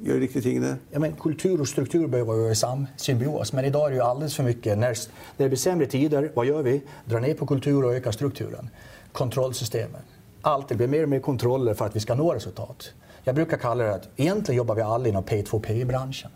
gjøre 0.04 0.16
de 0.18 0.22
riktige 0.26 0.42
tingene. 0.42 0.74
Ja, 0.92 0.98
men 0.98 1.12
kultur 1.16 1.60
och 1.60 1.68
struktur 1.68 2.06
behöver 2.06 2.34
vara 2.34 2.50
i 2.50 2.54
sam 2.54 2.86
symbios, 2.96 3.52
men 3.52 3.64
idag 3.64 3.86
är 3.86 3.90
det 3.90 3.96
ju 3.96 4.02
alldeles 4.02 4.36
för 4.36 4.44
mycket. 4.44 4.78
När, 4.78 4.98
det 5.36 5.48
blir 5.48 5.56
sämre 5.56 5.86
tider, 5.86 6.30
vad 6.34 6.46
gör 6.46 6.62
vi? 6.62 6.82
Drar 7.04 7.20
ner 7.20 7.34
på 7.34 7.46
kultur 7.46 7.84
och 7.84 7.94
ökar 7.94 8.12
strukturen. 8.12 8.68
Kontrollsystemen. 9.12 10.00
Allt 10.42 10.68
det 10.68 10.74
blir 10.74 10.88
mer 10.88 11.02
och 11.02 11.08
mer 11.08 11.20
kontroller 11.20 11.74
för 11.74 11.84
att 11.86 11.96
vi 11.96 12.00
ska 12.00 12.14
nå 12.14 12.34
resultat. 12.34 12.92
Jag 13.24 13.34
brukar 13.34 13.56
kalla 13.56 13.84
det 13.84 13.94
att 13.94 14.08
egentligen 14.16 14.56
jobbar 14.56 14.74
vi 14.74 14.82
alla 14.82 15.08
inom 15.08 15.24
Pay-2Pay-branschen. 15.24 16.30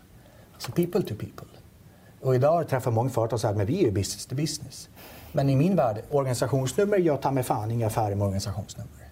Alltså 0.53 0.71
people 0.71 1.01
to 1.01 1.15
people. 1.15 1.47
Och 2.21 2.35
idag 2.35 2.67
träffar 2.69 2.91
många 2.91 3.09
företag 3.09 3.33
och 3.33 3.41
säger 3.41 3.61
att 3.61 3.69
vi 3.69 3.87
är 3.87 3.91
business 3.91 4.25
to 4.25 4.35
business. 4.35 4.89
Men 5.35 5.49
i 5.49 5.55
min 5.55 5.75
värld, 5.75 6.01
organisationsnummer 6.11 6.97
gör 6.97 7.17
ta 7.17 7.31
mig 7.31 7.43
fan 7.43 7.71
inga 7.71 7.87
affärer 7.87 8.15
med 8.15 8.25
organisationsnummer. 8.25 9.02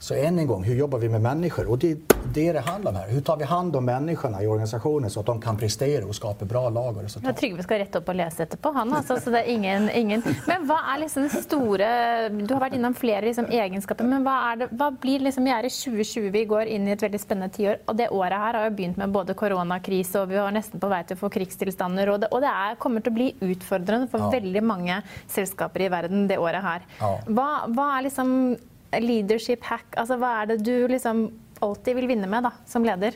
Så 0.00 0.14
än 0.14 0.38
en 0.38 0.46
gång, 0.46 0.64
hur 0.64 0.74
jobbar 0.74 0.98
vi 0.98 1.08
med 1.08 1.20
människor? 1.22 1.70
Och 1.70 1.78
det 1.78 1.90
är 1.90 1.96
det 2.34 2.52
det 2.52 2.60
handlar 2.60 2.90
om 2.90 2.96
här. 2.96 3.08
Hur 3.08 3.20
tar 3.20 3.36
vi 3.36 3.44
hand 3.44 3.76
om 3.76 3.84
människorna 3.84 4.42
i 4.42 4.46
organisationen 4.46 5.10
så 5.10 5.20
att 5.20 5.26
de 5.26 5.40
kan 5.40 5.56
prestera 5.56 6.06
och 6.06 6.14
skapa 6.14 6.44
bra 6.44 6.68
lag 6.68 6.96
och 6.96 7.02
resultat? 7.02 7.36
Trygve 7.36 7.62
skal 7.62 7.78
rette 7.78 7.98
opp 7.98 8.08
og 8.08 8.14
lese 8.14 8.42
etterpå, 8.42 8.72
han 8.72 8.92
altså. 8.94 9.16
Så 9.20 9.30
det 9.34 9.40
er 9.42 9.50
ingen, 9.50 9.90
ingen. 9.90 10.22
Men 10.46 10.68
hva 10.68 10.76
er 10.94 11.00
liksom 11.02 11.26
det 11.26 11.42
store 11.42 11.88
Du 12.30 12.54
har 12.54 12.62
vært 12.62 12.76
innom 12.78 12.94
flere 12.94 13.24
liksom, 13.26 13.48
egenskaper, 13.50 14.04
men 14.06 14.22
hva, 14.26 14.36
er 14.52 14.62
det, 14.62 14.68
hva 14.78 14.90
blir 15.02 15.24
liksom 15.26 15.44
Vi 15.48 15.54
er 15.56 15.66
i 15.66 15.72
2020, 15.72 16.30
vi 16.36 16.44
går 16.44 16.70
inn 16.76 16.86
i 16.88 16.94
et 16.94 17.02
veldig 17.02 17.20
spennende 17.20 17.50
tiår. 17.58 17.82
Og 17.88 17.98
det 17.98 18.08
året 18.14 18.38
her 18.38 18.60
har 18.60 18.68
jo 18.70 18.76
begynt 18.78 19.02
med 19.02 19.10
både 19.18 19.34
koronakrise, 19.34 20.22
og 20.22 20.30
vi 20.30 20.38
var 20.38 20.54
nesten 20.54 20.80
på 20.80 20.88
vei 20.94 21.02
til 21.08 21.18
å 21.18 21.22
få 21.24 21.32
krigstilstander. 21.40 22.14
Og 22.14 22.20
det, 22.22 22.30
og 22.30 22.44
det 22.44 22.54
er, 22.54 22.78
kommer 22.78 23.02
å 23.02 23.14
bli 23.18 23.32
utfordrende 23.40 24.06
for 24.12 24.18
Ja. 24.18 24.30
veldig 24.30 24.62
mange 24.62 25.02
selskaper 25.26 25.80
i 25.80 25.88
verden 25.88 26.28
det 26.28 26.38
året 26.38 26.62
her. 26.62 26.82
Ja. 27.00 27.16
Hva, 27.26 27.50
hva 27.72 27.98
er 27.98 28.10
liksom 28.10 28.56
leadership 28.92 29.64
hack? 29.64 29.84
Alltså, 29.96 30.16
vad 30.16 30.30
är 30.30 30.46
det 30.46 30.56
du 30.56 30.88
liksom 30.88 31.40
alltid 31.58 31.96
vill 31.96 32.06
vinna 32.06 32.26
med 32.26 32.42
då, 32.42 32.50
som 32.66 32.84
ledare? 32.84 33.12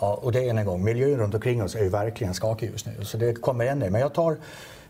Ja, 0.00 0.18
och 0.22 0.32
det 0.32 0.48
är 0.48 0.54
en 0.54 0.66
gång, 0.66 0.84
miljön 0.84 1.18
runt 1.18 1.34
omkring 1.34 1.62
oss 1.62 1.74
är 1.74 1.82
ju 1.82 1.88
verkligen 1.88 2.34
skakig 2.34 2.70
just 2.70 2.86
nu. 2.86 3.04
Så 3.04 3.16
det 3.16 3.34
kommer 3.34 3.66
än. 3.66 3.78
Men 3.78 4.00
jag 4.00 4.14
tar 4.14 4.36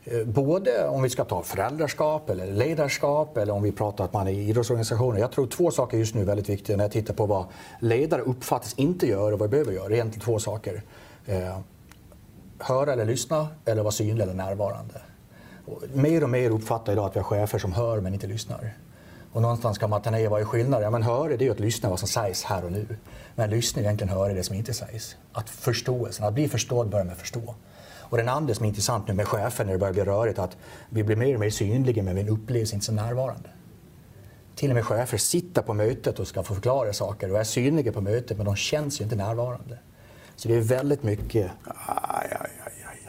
eh, 0.04 0.24
både 0.24 0.88
om 0.88 1.02
vi 1.02 1.10
ska 1.10 1.24
ta 1.24 1.42
föräldraskap 1.42 2.30
eller 2.30 2.46
ledarskap 2.46 3.36
eller 3.36 3.52
om 3.52 3.62
vi 3.62 3.72
pratar 3.72 4.04
att 4.04 4.12
man 4.12 4.28
är 4.28 4.32
i 4.32 4.48
idrottsorganisationer. 4.48 5.20
Jag 5.20 5.32
tror 5.32 5.46
två 5.46 5.70
saker 5.70 5.98
just 5.98 6.14
nu 6.14 6.20
är 6.20 6.24
väldigt 6.24 6.48
viktiga 6.48 6.76
när 6.76 6.84
jag 6.84 6.92
tittar 6.92 7.14
på 7.14 7.26
vad 7.26 7.44
ledare 7.80 8.22
uppfattas 8.22 8.74
inte 8.74 9.06
göra 9.06 9.34
och 9.34 9.38
vad 9.38 9.50
vi 9.50 9.50
behöver 9.50 9.72
göra. 9.72 9.88
Det 9.88 9.94
är 9.94 9.96
egentligen 9.96 10.24
två 10.24 10.38
saker. 10.38 10.82
Eh, 11.26 11.58
höra 12.58 12.92
eller 12.92 13.04
lyssna 13.04 13.48
eller 13.64 13.82
vara 13.82 13.92
synlig 13.92 14.22
eller 14.22 14.34
närvarande. 14.34 15.00
Och 15.66 15.82
mer 15.94 16.22
och 16.22 16.30
mer 16.30 16.50
uppfattar 16.50 16.92
jag 16.92 16.94
idag 16.94 17.06
att 17.06 17.16
vi 17.16 17.20
har 17.20 17.24
chefer 17.24 17.58
som 17.58 17.72
hör 17.72 18.00
men 18.00 18.14
inte 18.14 18.26
lyssnar. 18.26 18.74
Och 19.32 19.42
någonstans 19.42 19.78
kan 19.78 19.90
man 19.90 20.02
ta 20.02 20.10
ner 20.10 20.28
vad 20.28 20.40
är 20.40 20.44
skillnaden? 20.44 20.84
Ja, 20.84 20.90
men 20.90 21.02
höra 21.02 21.28
det 21.28 21.34
är 21.44 21.46
ju 21.46 21.50
att 21.50 21.60
lyssna 21.60 21.88
vad 21.88 21.98
som 21.98 22.08
sägs 22.08 22.44
här 22.44 22.64
och 22.64 22.72
nu. 22.72 22.86
Men 23.34 23.50
lyssna 23.50 23.80
är 23.80 23.84
egentligen 23.84 24.12
höra 24.12 24.34
det 24.34 24.42
som 24.42 24.56
inte 24.56 24.74
sägs. 24.74 25.16
Att 25.32 25.50
förståelsen, 25.50 26.26
att 26.26 26.34
bli 26.34 26.48
förstådd 26.48 26.88
börjar 26.88 27.04
med 27.04 27.16
förstå. 27.16 27.54
Och 28.10 28.16
den 28.16 28.28
andra 28.28 28.54
som 28.54 28.64
är 28.64 28.68
intressant 28.68 29.08
nu 29.08 29.14
med 29.14 29.28
chefen 29.28 29.66
när 29.66 29.72
det 29.72 29.78
börjar 29.78 29.92
bli 29.92 30.04
rörigt 30.04 30.38
att 30.38 30.56
vi 30.88 31.04
blir 31.04 31.16
mer 31.16 31.34
och 31.34 31.40
mer 31.40 31.50
synliga 31.50 32.02
men 32.02 32.16
vi 32.16 32.28
upplevs 32.28 32.72
inte 32.72 32.86
som 32.86 32.96
närvarande. 32.96 33.48
Till 34.54 34.70
och 34.70 34.74
med 34.74 34.84
chefer 34.84 35.18
sitter 35.18 35.62
på 35.62 35.74
mötet 35.74 36.18
och 36.18 36.28
ska 36.28 36.42
få 36.42 36.54
förklara 36.54 36.92
saker 36.92 37.32
och 37.32 37.38
är 37.38 37.44
synliga 37.44 37.92
på 37.92 38.00
mötet 38.00 38.36
men 38.36 38.46
de 38.46 38.56
känns 38.56 39.00
ju 39.00 39.04
inte 39.04 39.16
närvarande. 39.16 39.78
Så 40.36 40.48
det 40.48 40.54
är 40.54 40.60
väldigt 40.60 41.02
mycket... 41.02 41.50
Aj, 41.64 42.28
aj, 42.30 42.36
aj. 42.40 42.59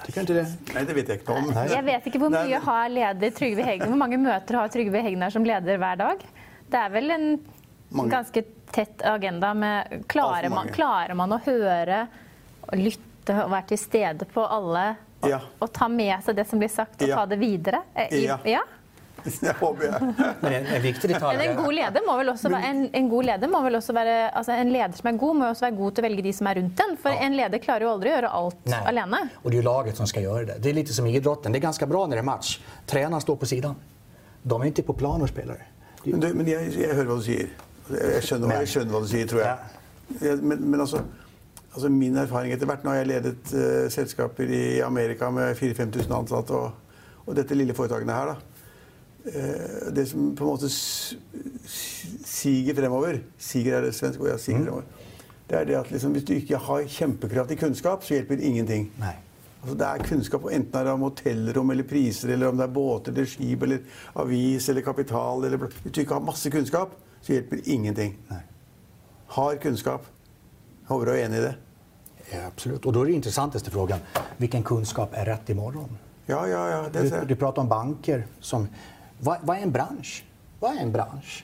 Tycker 0.06 0.14
du 0.16 0.22
inte 0.22 0.34
det? 0.34 0.74
Nej, 0.74 0.86
det 0.86 0.94
vet 0.94 1.08
jeg 1.10 1.20
ikke 1.22 1.36
om. 1.38 1.52
Jeg 1.70 1.84
vet 1.86 2.06
ikke 2.10 2.20
hvor 2.20 2.32
Nei, 2.34 2.44
mye 2.48 2.58
men- 2.60 2.62
har 2.68 2.90
leder 2.90 3.32
Trygve 3.32 3.64
Hegnar 3.68 3.88
Hvor 3.92 3.98
mange 4.02 4.18
møter 4.18 4.56
har 4.58 4.68
Trygve 4.74 5.02
Hegnar 5.06 5.30
som 5.30 5.44
leder 5.46 5.78
hver 5.78 5.96
dag? 5.98 6.18
Det 6.72 6.80
er 6.80 6.90
vel 6.90 7.12
en 7.12 7.28
Mange. 7.92 8.10
ganske 8.12 8.44
tett 8.72 9.02
agenda 9.04 9.54
med 9.54 10.06
Klarer 10.08 10.46
Altfor 10.48 10.56
man, 10.56 10.68
klarer 10.74 11.16
man 11.16 11.30
å 11.36 11.40
høre 11.46 12.08
og 12.70 12.78
lytte 12.78 13.36
og 13.44 13.52
være 13.52 13.68
til 13.68 13.78
stede 13.78 14.26
på 14.34 14.46
alle? 14.50 14.96
Og, 15.22 15.30
Ja. 15.30 15.40
og 15.62 15.72
ta 15.74 15.88
med 15.88 16.24
seg 16.24 16.36
det 16.36 16.48
som 16.48 16.58
blir 16.60 16.70
sagt, 16.72 17.02
og 17.02 17.08
Ja. 17.08 17.16
ta 17.16 17.26
det 17.28 17.38
videre? 17.40 17.84
Eh, 17.96 18.08
i- 18.12 18.26
Ja. 18.26 18.40
ja? 18.46 18.62
Men 20.42 20.54
en, 20.54 20.66
en 20.66 20.82
viktig 20.82 21.10
detalj 21.12 21.38
Men 21.38 21.50
en 21.50 21.56
god 21.64 21.74
leder 21.74 22.06
må 22.08 22.16
vel 22.20 22.30
også 22.34 22.50
være, 22.52 22.70
en, 22.72 22.82
en 23.02 23.10
god 23.10 23.28
leder 23.30 23.52
må 23.52 23.62
vel 23.66 23.76
også 23.80 23.94
være 23.94 24.16
altså 24.38 24.52
En 24.62 24.72
leder 24.74 24.98
som 24.98 25.10
er 25.12 25.18
god, 25.22 25.36
må 25.38 25.46
jo 25.46 25.56
også 25.56 25.66
være 25.68 25.78
god 25.78 25.92
til 25.96 26.04
å 26.04 26.08
velge 26.08 26.26
de 26.26 26.34
som 26.34 26.48
er 26.52 26.56
rundt 26.62 26.78
den. 26.82 26.98
For 27.02 27.24
en 27.28 27.36
leder 27.38 27.62
klarer 27.64 27.86
jo 27.88 27.92
aldri 27.94 28.10
å 28.12 28.16
gjøre 28.16 28.32
alt 28.42 28.66
Nej. 28.66 28.82
alene. 28.92 29.20
Och 29.36 29.52
det 29.52 29.58
är 29.58 29.62
ju 29.62 29.64
laget 29.64 29.96
som 29.98 30.08
ska 30.08 30.22
göra 30.22 30.46
det. 30.46 30.56
Det 30.60 30.70
är 30.70 30.74
lite 30.74 30.94
som 30.94 31.08
i 31.08 31.16
idrotten. 31.16 31.52
Det 31.52 31.58
är 31.58 31.62
ganska 31.62 31.86
bra 31.86 32.08
när 32.08 32.16
det 32.16 32.22
är 32.22 32.24
match. 32.24 32.60
Tränaren 32.88 33.22
står 33.22 33.36
på 33.36 33.46
sidan. 33.46 33.76
De 34.44 34.62
är 34.62 34.66
inte 34.66 34.84
på 34.84 34.94
plan 34.94 35.22
och 35.22 35.30
spelar. 35.30 35.58
Det 36.04 36.10
är- 36.10 36.12
Men, 36.12 36.20
du, 36.20 36.34
men 36.34 36.48
jeg, 36.48 36.74
jeg 36.82 36.96
hører 36.96 37.06
hva 37.06 37.16
du 37.16 37.24
sier. 37.24 37.50
Jeg 37.92 38.24
skjønner, 38.24 38.48
Men- 38.48 38.58
jeg 38.60 38.68
skjønner 38.68 38.92
hva 38.96 39.02
du 39.02 39.08
sier, 39.08 39.28
tror 39.28 39.42
jeg. 39.42 39.58
jeg 40.22 40.38
men, 40.42 40.72
men 40.72 40.80
altså, 40.80 41.02
altså 41.74 41.90
Min 41.90 42.18
erfaring 42.18 42.54
etter 42.54 42.66
hvert 42.66 42.84
Nå 42.84 42.90
har 42.90 42.98
jeg 43.02 43.08
ledet 43.08 43.54
eh, 43.54 43.90
selskaper 43.90 44.44
i 44.50 44.80
Amerika 44.82 45.30
med 45.32 45.56
4000-5000 45.60 46.16
ansatte, 46.16 46.52
og, 46.52 46.72
og 47.28 47.36
dette 47.36 47.56
lille 47.56 47.74
foretakene 47.74 48.14
her, 48.14 48.26
da. 48.26 48.36
Eh, 49.26 49.94
det 49.96 50.08
som 50.10 50.36
på 50.36 50.44
en 50.44 50.50
måte 50.50 50.66
s- 50.70 51.16
s- 51.66 52.06
siger 52.26 52.76
fremover 52.76 53.18
Siger 53.38 53.76
er 53.78 53.82
det 53.82 53.96
svensk 53.96 54.20
ord, 54.22 54.28
ja. 54.30 54.38
Siger 54.38 54.58
fremover. 54.58 54.82
Det 55.50 55.60
er 55.60 55.64
det 55.66 55.76
at 55.76 55.92
liksom, 55.92 56.12
hvis 56.12 56.24
du 56.24 56.34
ikke 56.34 56.58
har 56.58 56.84
kjempekraftig 56.88 57.60
kunnskap, 57.60 58.04
så 58.04 58.14
hjelper 58.14 58.36
ingenting. 58.42 58.92
Nej. 59.00 59.16
Altså 59.62 59.78
det 59.78 59.88
er 59.88 60.04
kunnskap, 60.08 60.46
enten 60.52 60.72
det 60.74 60.88
er 60.88 60.92
om 60.92 61.00
hotellrom 61.06 61.70
eller 61.72 61.84
priser, 61.84 62.30
eller 62.34 62.48
om 62.48 62.58
det 62.58 62.64
er 62.64 62.74
båter 62.74 63.12
eller 63.12 63.26
skip 63.26 63.62
eller 63.64 63.78
avis 64.16 64.70
eller 64.70 64.82
kapital 64.82 65.44
eller 65.46 65.58
Hvis 65.58 65.94
du 65.94 66.00
ikke 66.02 66.14
har 66.14 66.20
masse 66.20 66.50
kunnskap, 66.52 66.96
så 67.22 67.34
hjelper 67.34 67.58
ingenting. 67.66 68.18
Nej. 68.30 68.40
Har 69.28 69.56
kunnskap. 69.56 70.06
Håper 70.88 71.06
du 71.06 71.12
er 71.12 71.26
enig 71.26 71.38
i 71.38 71.42
det? 71.42 71.54
Ja, 72.32 72.46
absolut. 72.48 72.86
Och 72.86 72.94
då 72.94 73.02
är 73.02 73.06
det 73.06 73.14
intressantaste 73.14 73.72
frågan, 73.72 74.00
vilken 74.38 74.64
kunskap 74.64 75.10
är 75.14 75.26
rätt 75.26 75.50
imorgon? 75.50 75.98
Ja, 76.26 76.48
ja, 76.48 76.70
ja. 76.70 76.90
Det 76.94 77.10
Du, 77.10 77.26
du 77.28 77.36
pratar 77.36 77.62
om 77.62 77.68
banker. 77.70 78.26
Som, 78.40 78.68
vad, 79.22 79.38
vad 79.42 79.58
är 79.58 79.62
en 79.62 79.72
bransch? 79.72 80.24
Vad 80.60 80.78
är 80.78 80.82
en 80.82 80.92
bransch? 80.92 81.44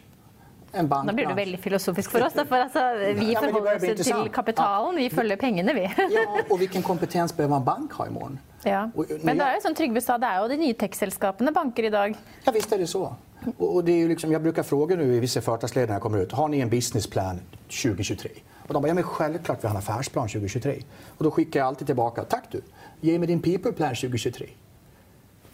En 0.73 0.85
Nå 0.85 0.87
blir 0.87 1.03
det 1.03 1.05
bankbransch. 1.05 1.37
veldig 1.37 1.59
filosofisk 1.59 2.11
for 2.11 2.25
oss. 2.25 2.33
Da, 2.33 2.43
for 2.45 2.55
altså, 2.55 2.79
vi 3.19 3.31
Ja, 3.33 3.41
börjar 3.41 3.75
oss 3.75 3.79
bli 3.81 3.87
til 3.87 3.89
intressant. 3.89 4.31
kapitalen. 4.33 4.95
Vi 4.95 5.09
følger 5.09 5.35
pengene, 5.35 5.73
vi. 5.73 5.81
Ja, 6.09 6.41
och 6.49 6.61
vilken 6.61 6.81
kompetens 6.83 7.37
behöver 7.37 7.55
en 7.55 7.63
bank 7.65 7.91
ha 7.93 8.07
imorgon? 8.07 8.39
Ja. 8.63 8.89
Och, 8.95 9.05
Men 9.23 9.37
det 9.37 9.45
er 9.45 9.53
jo 9.55 9.61
som 9.61 9.75
Trygve 9.75 10.01
sa, 10.01 10.17
det 10.17 10.27
er 10.27 10.41
jo 10.41 10.47
de 10.47 10.57
nye 10.57 10.73
tech-selskapene 10.73 11.51
banker 11.53 11.83
i 11.83 11.89
dag. 11.89 12.15
Ja, 12.45 12.51
visst 12.51 12.71
är 12.73 12.77
det 12.77 12.87
så. 12.87 13.15
Och, 13.57 13.83
det 13.83 13.91
är 13.91 13.97
ju 13.97 14.07
liksom, 14.07 14.31
jag 14.31 14.41
brukar 14.41 14.63
fråga 14.63 14.95
nu 14.95 15.15
i 15.15 15.19
vissa 15.19 15.41
företagsledare 15.41 15.87
när 15.87 15.95
jag 15.95 16.01
kommer 16.01 16.17
ut, 16.17 16.31
har 16.31 16.47
ni 16.47 16.59
en 16.59 16.69
businessplan 16.69 17.39
2023? 17.67 18.31
Och 18.67 18.73
de 18.73 18.81
bara, 18.81 18.87
ja 18.87 18.93
men 18.93 19.03
självklart 19.03 19.63
vi 19.63 19.67
har 19.67 19.75
en 19.75 19.77
affärsplan 19.79 20.27
2023. 20.27 20.81
Och 21.17 21.23
då 21.23 21.31
skickar 21.31 21.59
jag 21.59 21.67
alltid 21.67 21.87
tillbaka, 21.87 22.23
tack 22.23 22.43
du, 22.51 22.61
ge 23.01 23.19
mig 23.19 23.27
din 23.27 23.41
peopleplan 23.41 23.89
2023. 23.95 24.47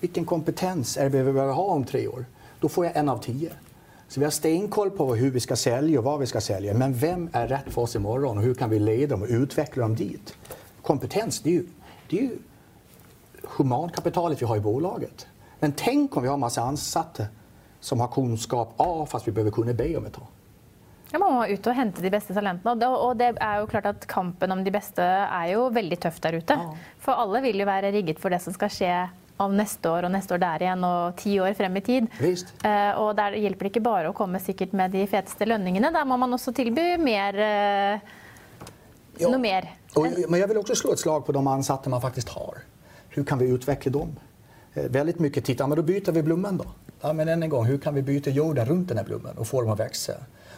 Vilken 0.04 0.26
kompetens 0.26 0.98
är 0.98 1.10
det 1.10 1.24
vi 1.24 1.34
behöver 1.34 1.54
ha 1.54 1.64
om 1.64 1.84
tre 1.84 2.08
år? 2.08 2.26
Då 2.60 2.70
får 2.70 2.86
jag 2.86 2.98
en 2.98 3.10
av 3.10 3.18
tio. 3.18 3.52
Så 4.08 4.20
vi 4.20 4.24
har 4.24 4.32
stenkoll 4.32 4.92
på 4.92 5.16
hur 5.16 5.32
vi 5.32 5.40
ska 5.40 5.56
sälja 5.56 6.00
och 6.00 6.06
vad 6.06 6.20
vi 6.20 6.26
ska 6.26 6.42
sälja. 6.42 6.74
Men 6.74 6.94
vem 6.94 7.30
är 7.34 7.48
rätt 7.48 7.74
för 7.74 7.82
oss 7.82 7.96
imorgon 7.96 8.38
och 8.38 8.44
hur 8.44 8.54
kan 8.54 8.70
vi 8.70 8.80
leda 8.80 9.08
dem 9.08 9.22
och 9.22 9.28
utveckla 9.30 9.82
dem 9.82 9.96
dit? 9.96 10.36
Kompetens, 10.82 11.42
det 11.42 11.50
är 11.50 11.54
ju, 11.54 11.66
det 12.10 12.18
är 12.18 12.22
ju 12.22 12.38
humankapitalet 13.44 14.42
vi 14.42 14.46
har 14.46 14.58
i 14.58 14.60
bolaget. 14.60 15.28
Men 15.60 15.72
tänk 15.72 16.18
om 16.18 16.24
vi 16.24 16.30
har 16.30 16.34
en 16.34 16.40
massa 16.40 16.62
ansatte 16.62 17.28
som 17.80 18.00
har 18.00 18.08
kunskap 18.08 18.74
A 18.78 19.08
fast 19.10 19.28
vi 19.28 19.32
behöver 19.32 19.52
kunna 19.52 19.74
B 19.74 19.98
om 19.98 20.06
ett 20.06 20.14
tag. 20.14 20.28
Ja, 21.12 21.20
man 21.20 21.34
må 21.34 21.46
ut 21.46 21.68
og 21.68 21.76
hente 21.76 22.02
de 22.02 22.10
beste 22.12 22.34
talentene. 22.34 22.88
Og 22.92 23.18
det, 23.18 23.36
er 23.40 23.60
jo 23.60 23.68
klart 23.72 23.86
at 23.86 24.08
kampen 24.08 24.52
om 24.52 24.64
de 24.64 24.72
beste 24.72 25.04
er 25.04 25.52
jo 25.54 25.70
veldig 25.72 26.00
tøff 26.00 26.20
der 26.20 26.42
ute. 26.44 26.60
For 27.00 27.16
alle 27.16 27.42
vil 27.42 27.64
jo 27.64 27.66
være 27.70 27.92
rigget 27.96 28.20
for 28.20 28.34
det 28.34 28.44
som 28.44 28.54
skal 28.54 28.74
skje 28.74 28.96
om 29.38 29.56
neste 29.58 29.90
år 29.90 30.08
og 30.08 30.14
neste 30.14 30.36
år 30.36 30.42
der 30.44 30.66
igjen 30.66 30.84
og 30.88 31.16
ti 31.20 31.38
år 31.42 31.56
frem 31.58 31.78
i 31.80 31.82
tid. 31.86 32.10
Visst. 32.22 32.54
Eh, 32.66 32.92
og 33.02 33.16
der 33.18 33.40
hjelper 33.40 33.68
det 33.68 33.72
ikke 33.74 33.86
bare 33.86 34.12
å 34.12 34.18
komme 34.18 34.42
sikkert 34.44 34.76
med 34.78 34.94
de 34.94 35.06
feteste 35.10 35.48
lønningene. 35.50 35.92
Der 35.94 36.06
må 36.06 36.18
man 36.22 36.36
også 36.38 36.54
tilby 36.56 36.94
mer 37.02 37.40
eh, 37.42 38.12
Ja. 39.18 39.30
Noe 39.30 39.38
mer. 39.38 39.72
Och, 39.94 40.08
men 40.30 40.40
jag 40.40 40.48
vill 40.48 40.58
också 40.58 40.76
slå 40.76 40.94
ett 40.94 41.00
slag 41.00 41.26
på 41.26 41.32
de 41.32 41.48
ansatte 41.48 41.90
man 41.90 42.02
faktiskt 42.02 42.30
har. 42.30 42.58
Hur 43.10 43.24
kan 43.24 43.38
vi 43.38 43.50
utveckla 43.50 43.92
dem? 43.92 44.16
Eh, 44.74 44.84
väldigt 44.84 45.20
mycket 45.20 45.46
titta, 45.46 45.68
men 45.68 45.76
då 45.76 45.84
byter 45.84 46.12
vi 46.12 46.24
blomman 46.24 46.58
då. 46.58 46.66
Ja, 47.02 47.14
men 47.14 47.28
än 47.28 47.44
en 47.44 47.50
gång, 47.50 47.66
hur 47.66 47.78
kan 47.78 47.96
vi 47.96 48.02
byta 48.02 48.30
jorden 48.30 48.66
runt 48.66 48.88
den 48.88 48.98
här 48.98 49.06
blomman 49.06 49.38
och 49.38 49.48
få 49.48 49.62
dem 49.62 49.70
att 49.72 49.80
växa? 49.80 50.14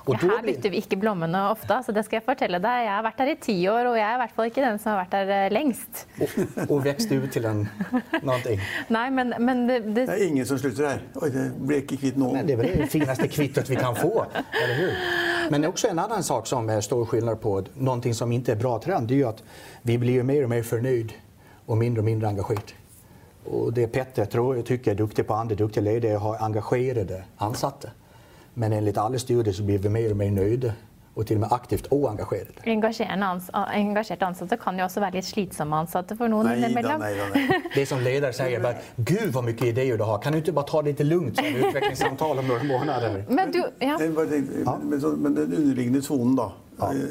Och 0.05 0.13
Ja, 0.13 0.19
då 0.21 0.27
her 0.35 0.41
blir- 0.43 0.53
bytter 0.55 0.69
vi 0.69 0.77
ikke 0.77 0.95
blommene 0.97 1.49
ofte. 1.51 1.73
Altså, 1.75 1.91
det 1.91 2.03
skal 2.05 2.17
jeg 2.17 2.23
fortelle 2.25 2.59
deg. 2.59 2.83
Jeg 2.85 2.91
har 2.95 3.03
vært 3.03 3.19
her 3.23 3.27
i 3.31 3.35
ti 3.41 3.55
år, 3.69 3.85
og 3.89 3.95
jeg 3.97 4.05
er 4.05 4.13
i 4.13 4.17
hvert 4.21 4.35
fall 4.35 4.45
ikke 4.51 4.61
den 4.65 4.79
som 4.79 4.91
har 4.91 4.99
vært 5.05 5.11
der 5.11 5.31
eh, 5.45 5.51
lengst. 5.51 6.05
och, 6.21 6.71
och 6.71 6.85
växte 6.85 7.15
ut 7.15 7.31
till 7.31 7.45
en, 7.45 7.67
någonting. 8.21 8.59
Nei, 8.87 9.09
men, 9.09 9.33
men 9.39 9.67
det, 9.67 9.79
det, 9.79 10.05
Det 10.05 10.09
er 10.21 10.27
ingen 10.27 10.45
som 10.45 10.57
slutter 10.59 10.87
her. 10.89 10.99
Oi, 11.21 11.29
det 11.29 11.45
ble 11.57 11.79
ikke 11.81 11.97
kvitt 11.97 12.17
noen. 12.17 12.33
Men 12.33 12.45
det 12.47 12.53
är 12.53 12.57
väl 12.57 12.77
det 12.77 12.87
finaste 12.87 13.27
kvittot 13.27 13.69
vi 13.69 13.75
kan 13.75 13.95
få, 13.95 14.25
eller 14.63 14.75
hur? 14.75 14.93
Men 15.51 15.65
också 15.65 15.87
en 15.87 15.99
annan 15.99 16.23
sak 16.23 16.47
som 16.47 16.69
är 16.69 16.81
stor 16.81 17.05
skillnad 17.05 17.41
på 17.41 17.63
någonting 17.73 18.13
som 18.13 18.31
inte 18.31 18.51
är 18.51 18.55
bra 18.55 18.79
trend, 18.79 19.07
det 19.07 19.13
är 19.13 19.17
ju 19.17 19.27
att 19.27 19.43
vi 19.81 19.97
blir 19.97 20.23
mer 20.23 20.43
och 20.43 20.49
mer 20.49 20.63
förnöjd 20.63 21.13
och 21.65 21.77
mindre 21.77 21.99
och 22.01 22.05
mindre 22.05 22.27
engagerade. 22.27 22.71
Och 23.45 23.73
det 23.73 23.87
Petter 23.87 24.25
tror, 24.25 24.55
jag 24.55 24.65
tycker 24.65 24.91
är 24.91 24.95
duktig 24.95 25.27
på, 25.27 25.33
andra 25.33 25.55
duktiga 25.55 25.83
ledare, 25.83 26.11
är 26.11 26.15
att 26.15 26.21
ha 26.21 26.37
engagerade 26.37 27.23
ansatte. 27.37 27.91
Men 28.57 28.73
enligt 28.73 28.97
alla 28.97 29.17
studier 29.19 29.53
så 29.53 29.63
blir 29.63 29.77
vi 29.77 29.89
mer 29.89 30.11
och 30.11 30.17
mer 30.17 30.31
nöjda 30.31 30.71
och 31.13 31.27
till 31.27 31.35
och 31.37 31.41
med 31.41 31.51
aktivt 31.53 31.87
oengagerade. 31.91 32.51
engasjerende 32.65 33.25
ans 33.25 33.49
engasjerte 33.53 34.25
ansatte 34.25 34.57
kan 34.57 34.77
ansatte 35.73 36.15
for 36.17 36.27
noen 36.27 36.45
Nei 36.47 36.59
da, 36.61 36.67
innimellom. 36.67 36.99
nei 37.01 37.17
da. 37.17 37.23
Nei. 37.33 37.61
Det 37.75 37.81
är 37.81 37.85
som 37.85 37.99
ledare 38.01 38.33
säger, 38.33 38.59
bara, 38.59 38.73
gud 38.95 39.33
vad 39.33 39.43
mycket 39.43 39.67
idéer 39.67 39.97
du 39.97 40.03
har, 40.03 40.17
kan 40.21 40.31
du 40.31 40.37
inte 40.37 40.51
bara 40.51 40.65
ta 40.65 40.81
det 40.81 40.89
lite 40.89 41.03
lugnt 41.03 41.35
som 41.37 41.45
utvecklingssamtal 41.55 42.39
om 42.39 42.47
några 42.47 42.63
månader? 42.63 43.25
Men 43.29 43.51
du, 43.51 43.63
ja. 43.79 43.97
Men, 44.83 45.01
så, 45.01 45.07
men 45.07 45.35
den 45.35 45.53
underliggende 45.53 46.01
tonen, 46.01 46.35
da. 46.35 46.51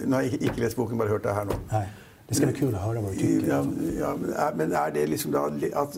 Nå 0.06 0.16
har 0.16 0.22
jeg 0.22 0.32
ikke- 0.32 0.44
ikke 0.44 0.60
lest 0.60 0.76
boken, 0.76 0.98
bare 0.98 1.08
hørt 1.08 1.22
det 1.22 1.34
her 1.34 1.44
nå. 1.44 1.52
Nej, 1.72 1.88
det 2.28 2.34
ska 2.34 2.46
bli 2.46 2.54
kul 2.54 2.74
att 2.74 2.80
höra 2.80 3.00
vad 3.00 3.12
du 3.12 3.16
tycker. 3.18 3.48
Ja, 3.48 3.64
ja, 4.00 4.14
men, 4.54 4.72
er 4.72 4.90
det 4.94 5.06
liksom 5.06 5.32
da 5.32 5.46
li- 5.48 5.72
at, 5.74 5.96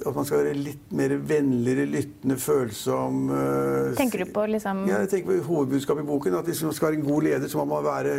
at, 0.00 0.14
man 0.14 0.26
skal 0.26 0.42
være 0.42 0.56
litt 0.58 0.90
mer 0.96 1.14
vennligere, 1.28 1.86
lyttende, 1.90 2.36
følsom 2.40 3.30
eh, 3.30 3.94
Tenker 3.98 4.24
du 4.24 4.32
på 4.34 4.46
liksom 4.50 4.84
Ja, 4.88 5.00
jeg 5.04 5.12
tenker 5.12 5.30
på 5.32 5.46
hovedbudskapet 5.48 6.04
i 6.04 6.08
boken. 6.08 6.36
At 6.40 6.50
hvis 6.50 6.62
man 6.66 6.74
skal 6.76 6.90
være 6.90 7.00
en 7.00 7.06
god 7.06 7.26
leder, 7.28 7.48
så 7.48 7.60
må 7.62 7.66
man 7.74 7.86
være 7.86 8.16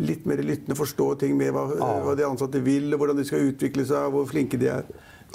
litt 0.00 0.26
mer 0.26 0.40
lyttende, 0.40 0.76
forstå 0.78 1.08
ting 1.20 1.36
med 1.36 1.52
hva, 1.52 1.66
hva 2.06 2.14
de 2.16 2.24
ansatte 2.24 2.62
vil, 2.64 2.86
og 2.94 3.02
hvordan 3.02 3.18
de 3.20 3.26
skal 3.28 3.50
utvikle 3.50 3.84
seg, 3.88 4.06
hvor 4.14 4.24
flinke 4.30 4.60
de 4.60 4.70
er. 4.72 4.86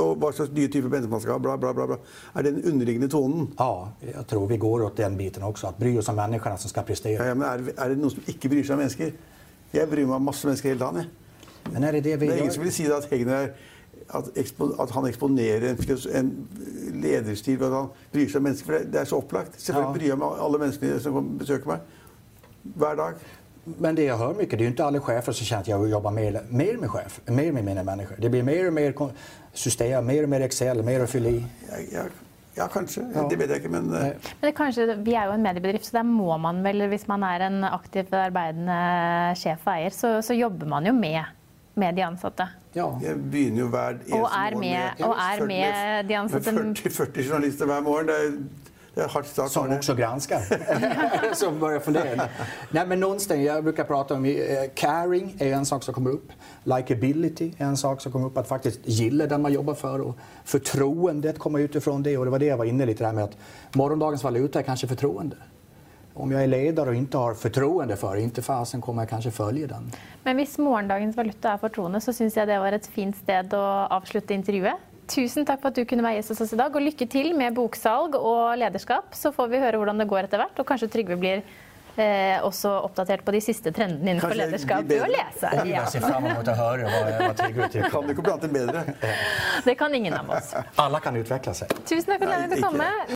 Og 0.02 0.18
hva 0.22 0.32
slags 0.34 0.52
nye 0.54 0.70
typer 0.70 0.90
mennesker 0.90 1.14
man 1.14 1.22
skal 1.22 1.36
ha. 1.36 1.42
Bla, 1.42 1.56
bla, 1.62 1.74
bla, 1.74 1.86
bla. 1.90 1.98
Er 2.34 2.46
det 2.46 2.56
den 2.56 2.74
underliggende 2.74 3.10
tonen? 3.10 3.48
Ja, 3.58 3.90
jag 4.14 4.28
tror 4.30 4.48
vi 4.50 4.58
går 4.62 4.84
åt 4.84 4.98
den 4.98 5.18
biten 5.18 5.44
också, 5.44 5.68
att 5.68 5.78
bry 5.78 5.98
oss 5.98 6.10
om 6.10 6.16
människorna 6.16 6.58
som 6.58 6.70
ska 6.70 6.82
prestera. 6.82 7.24
Ja, 7.24 7.26
ja, 7.26 7.36
men 7.36 7.48
er, 7.50 7.74
er 7.78 7.94
det 7.94 8.02
noen 8.02 8.14
som 8.14 8.30
ikke 8.30 8.50
bryr 8.50 8.66
seg 8.66 8.78
om 8.78 8.84
mennesker? 8.84 9.16
Jeg 9.74 9.90
bryr 9.90 10.06
meg 10.06 10.20
om 10.20 10.30
masse 10.30 10.48
mennesker 10.48 10.70
hele 10.70 10.80
dagen. 10.80 11.02
jeg. 11.02 11.08
Men 11.74 11.84
är 11.84 11.92
det 11.92 12.02
det 12.02 12.16
vi 12.18 12.26
Det 12.28 12.34
er 12.34 12.38
ingen 12.38 12.46
gör? 12.46 12.54
som 12.54 12.64
vil 12.64 12.74
si 12.74 12.86
at 12.86 13.10
Hegnar 13.12 13.34
er 13.34 13.50
at, 14.14 14.30
ekspo, 14.36 14.70
at 14.82 14.92
han 14.92 15.06
eksponerer 15.08 15.70
en, 15.70 15.78
en 16.16 16.48
lederstil 17.02 17.60
ved 17.60 17.68
at 17.68 17.74
han 17.74 17.90
bryr 18.14 18.28
seg 18.28 18.36
om 18.40 18.44
mennesker. 18.44 18.66
For 18.66 18.78
det, 18.78 18.92
det 18.94 19.02
er 19.02 19.06
så 19.06 19.18
opplagt. 19.18 19.58
Selvfølgelig 19.62 19.88
Ja. 19.88 19.98
bryr 20.00 20.08
jeg 20.08 20.18
meg 20.18 20.28
om 20.28 20.46
alle 20.46 20.60
menneskene 20.64 21.00
som 21.04 21.38
besøker 21.40 21.68
meg. 21.68 21.80
Hver 22.76 22.96
dag. 22.96 23.14
Men 23.80 23.96
det 23.96 24.04
jag 24.04 24.18
hör 24.18 24.34
mycket, 24.34 24.52
det 24.60 24.64
är 24.64 24.66
ju 24.66 24.68
inte 24.72 24.86
alla 24.86 25.00
chefer 25.00 25.32
som 25.32 25.46
känner 25.46 25.62
att 25.62 25.68
jag 25.68 25.80
vill 25.80 25.92
jobba 25.92 26.12
mer, 26.12 26.42
mer 26.50 26.78
med 26.78 26.90
chef, 26.92 27.20
mer 27.26 27.52
med 27.52 27.66
mina 27.66 27.84
människor. 27.84 28.16
Det 28.20 28.30
blir 28.30 28.44
mer 28.44 28.68
och 28.68 28.74
mer 28.74 28.94
system, 29.54 30.06
mer 30.06 30.24
och 30.24 30.30
mer 30.30 30.42
Excel, 30.42 30.84
mer 30.84 31.00
att 31.04 31.10
fylla 31.10 31.30
i. 31.30 31.44
Ja, 32.58 32.68
kanskje. 32.74 33.04
Ja. 33.16 33.28
Det 33.30 33.36
vet 33.38 33.50
jeg 33.50 33.58
ikke, 33.62 33.70
men 33.70 33.92
eh. 33.94 34.02
Men 34.02 34.42
det 34.42 34.48
er 34.50 34.56
kanskje, 34.58 34.96
Vi 35.06 35.14
er 35.14 35.26
jo 35.30 35.34
en 35.36 35.44
mediebedrift, 35.44 35.86
så 35.86 35.98
der 36.00 36.04
må 36.04 36.38
man 36.42 36.64
vel, 36.64 36.88
hvis 36.90 37.08
man 37.08 37.24
er 37.24 37.44
en 37.48 37.64
aktivt 37.64 38.14
arbeidende 38.14 38.78
sjef 39.38 39.68
og 39.68 39.74
eier, 39.76 39.94
så, 39.94 40.22
så 40.26 40.34
jobber 40.34 40.66
man 40.66 40.86
jo 40.90 40.94
med, 40.94 41.20
med 41.78 41.96
de 41.96 42.02
ansatte. 42.06 42.48
Ja. 42.76 42.88
jeg 43.04 43.16
begynner 43.32 43.60
jo 43.60 43.68
hver 43.68 43.90
eneste 43.90 44.14
Og 44.14 44.30
er 44.30 44.52
morgen 44.54 44.60
med- 44.60 45.06
og 45.06 45.16
er 45.16 45.46
med 45.46 46.08
de 46.10 46.18
ansatte- 46.18 46.52
med 46.52 46.76
40, 46.76 46.92
40 46.92 47.24
journalister 47.30 47.66
hver 47.66 47.82
morgen. 47.82 48.08
Det 48.08 49.04
er, 49.04 49.22
start, 49.24 49.52
som 49.52 49.72
också 49.72 49.96
granskar. 49.96 50.42
som 51.34 51.60
börjar 51.60 51.80
fundera. 51.80 52.28
Nej, 52.72 52.88
men 52.88 53.00
någonstans, 53.00 53.40
jag 53.42 53.64
brukar 53.64 53.84
prata 53.84 54.14
om 54.14 54.26
eh, 54.26 54.34
caring 54.76 55.36
är 55.40 55.54
en 55.54 55.66
sak 55.66 55.84
som 55.84 55.94
kommer 55.94 56.10
upp. 56.10 56.32
Likeability 56.64 57.52
är 57.58 57.66
en 57.66 57.78
sak 57.78 58.02
som 58.02 58.12
kommer 58.12 58.28
upp. 58.28 58.38
Att 58.38 58.48
faktiskt 58.48 58.80
gilla 58.84 59.26
den 59.28 59.42
man 59.42 59.54
jobbar 59.54 59.74
för. 59.74 60.02
Och 60.02 60.16
förtroendet 60.46 61.40
kommer 61.40 61.60
utifrån 61.60 62.04
det. 62.04 62.18
Och 62.18 62.26
det 62.26 62.32
var 62.32 62.40
det 62.40 62.46
jag 62.46 62.58
var 62.58 62.66
inne 62.66 62.86
lite 62.86 63.04
där 63.04 63.14
med 63.14 63.24
att 63.24 63.38
morgondagens 63.76 64.24
valuta 64.24 64.60
är 64.60 64.64
kanske 64.64 64.88
förtroende. 64.88 65.36
Om 66.20 66.32
jag 66.32 66.44
är 66.44 66.48
ledare 66.48 66.90
och 66.90 66.96
inte 66.96 67.18
har 67.18 67.34
förtroende 67.34 67.96
för 67.96 68.16
det, 68.16 68.22
inte 68.22 68.42
fasen 68.42 68.82
kommer 68.82 69.02
jag 69.02 69.10
kanske 69.10 69.32
följa 69.32 69.68
den. 69.68 69.92
Men 70.24 70.36
hvis 70.40 70.58
morgendagens 70.58 71.16
valuta 71.18 71.54
er 71.54 71.58
fortroende, 71.62 72.02
så 72.02 72.14
syns 72.14 72.38
jeg 72.38 72.48
det 72.50 72.58
var 72.60 72.74
et 72.74 72.88
fint 72.90 73.16
sted 73.16 73.54
å 73.54 73.64
avslutte 73.94 74.34
intervjuet. 74.34 74.82
Tusen 75.08 75.46
takk 75.46 75.62
for 75.62 75.70
at 75.72 75.78
du 75.78 75.86
kunne 75.88 76.04
være 76.04 76.18
gjest 76.20 76.34
hos 76.34 76.42
oss 76.48 76.54
i 76.54 76.60
dag, 76.60 76.74
og 76.76 76.84
lykke 76.84 77.08
til 77.08 77.30
med 77.38 77.54
boksalg 77.56 78.18
og 78.18 78.58
lederskap. 78.60 79.14
Så 79.16 79.32
får 79.32 79.48
vi 79.54 79.62
høre 79.62 79.78
hvordan 79.80 80.02
det 80.02 80.08
går 80.10 80.26
etter 80.28 80.42
hvert, 80.42 80.60
og 80.60 80.68
kanskje 80.68 80.90
Trygve 80.92 81.16
blir 81.22 81.44
eh, 81.96 82.42
også 82.44 82.74
oppdatert 82.84 83.24
på 83.24 83.32
de 83.32 83.40
lederskap 84.42 84.84
blir 84.84 85.00
ved 85.00 85.06
å 85.06 85.06
bedre. 85.06 85.14
lese. 85.16 85.52
Ja. 85.54 85.66
Jag 85.66 85.92
ser 85.92 86.00
fram 86.00 86.26
emot 86.26 86.48
att 86.48 86.58
höra 86.58 86.84
vad, 86.84 87.28
vad 87.28 87.38
Trygve 87.38 87.70
tycker. 87.72 87.90
Kan 87.90 88.04
du 88.04 88.12
ikke 88.16 88.22
blande 88.26 88.48
bedre? 88.48 88.84
Det 89.64 89.76
kan 89.76 89.96
ingen 89.96 90.14
av 90.14 90.30
oss. 90.30 90.56
Alla 90.76 91.00
kan 91.00 91.16
utveckla 91.16 91.54
sig. 91.54 91.68
Tusen 91.86 92.04
takk 92.12 92.24
for 92.26 92.34
at 92.34 92.50
Nei, 92.50 92.58
du 92.58 92.62
kom. 92.62 93.16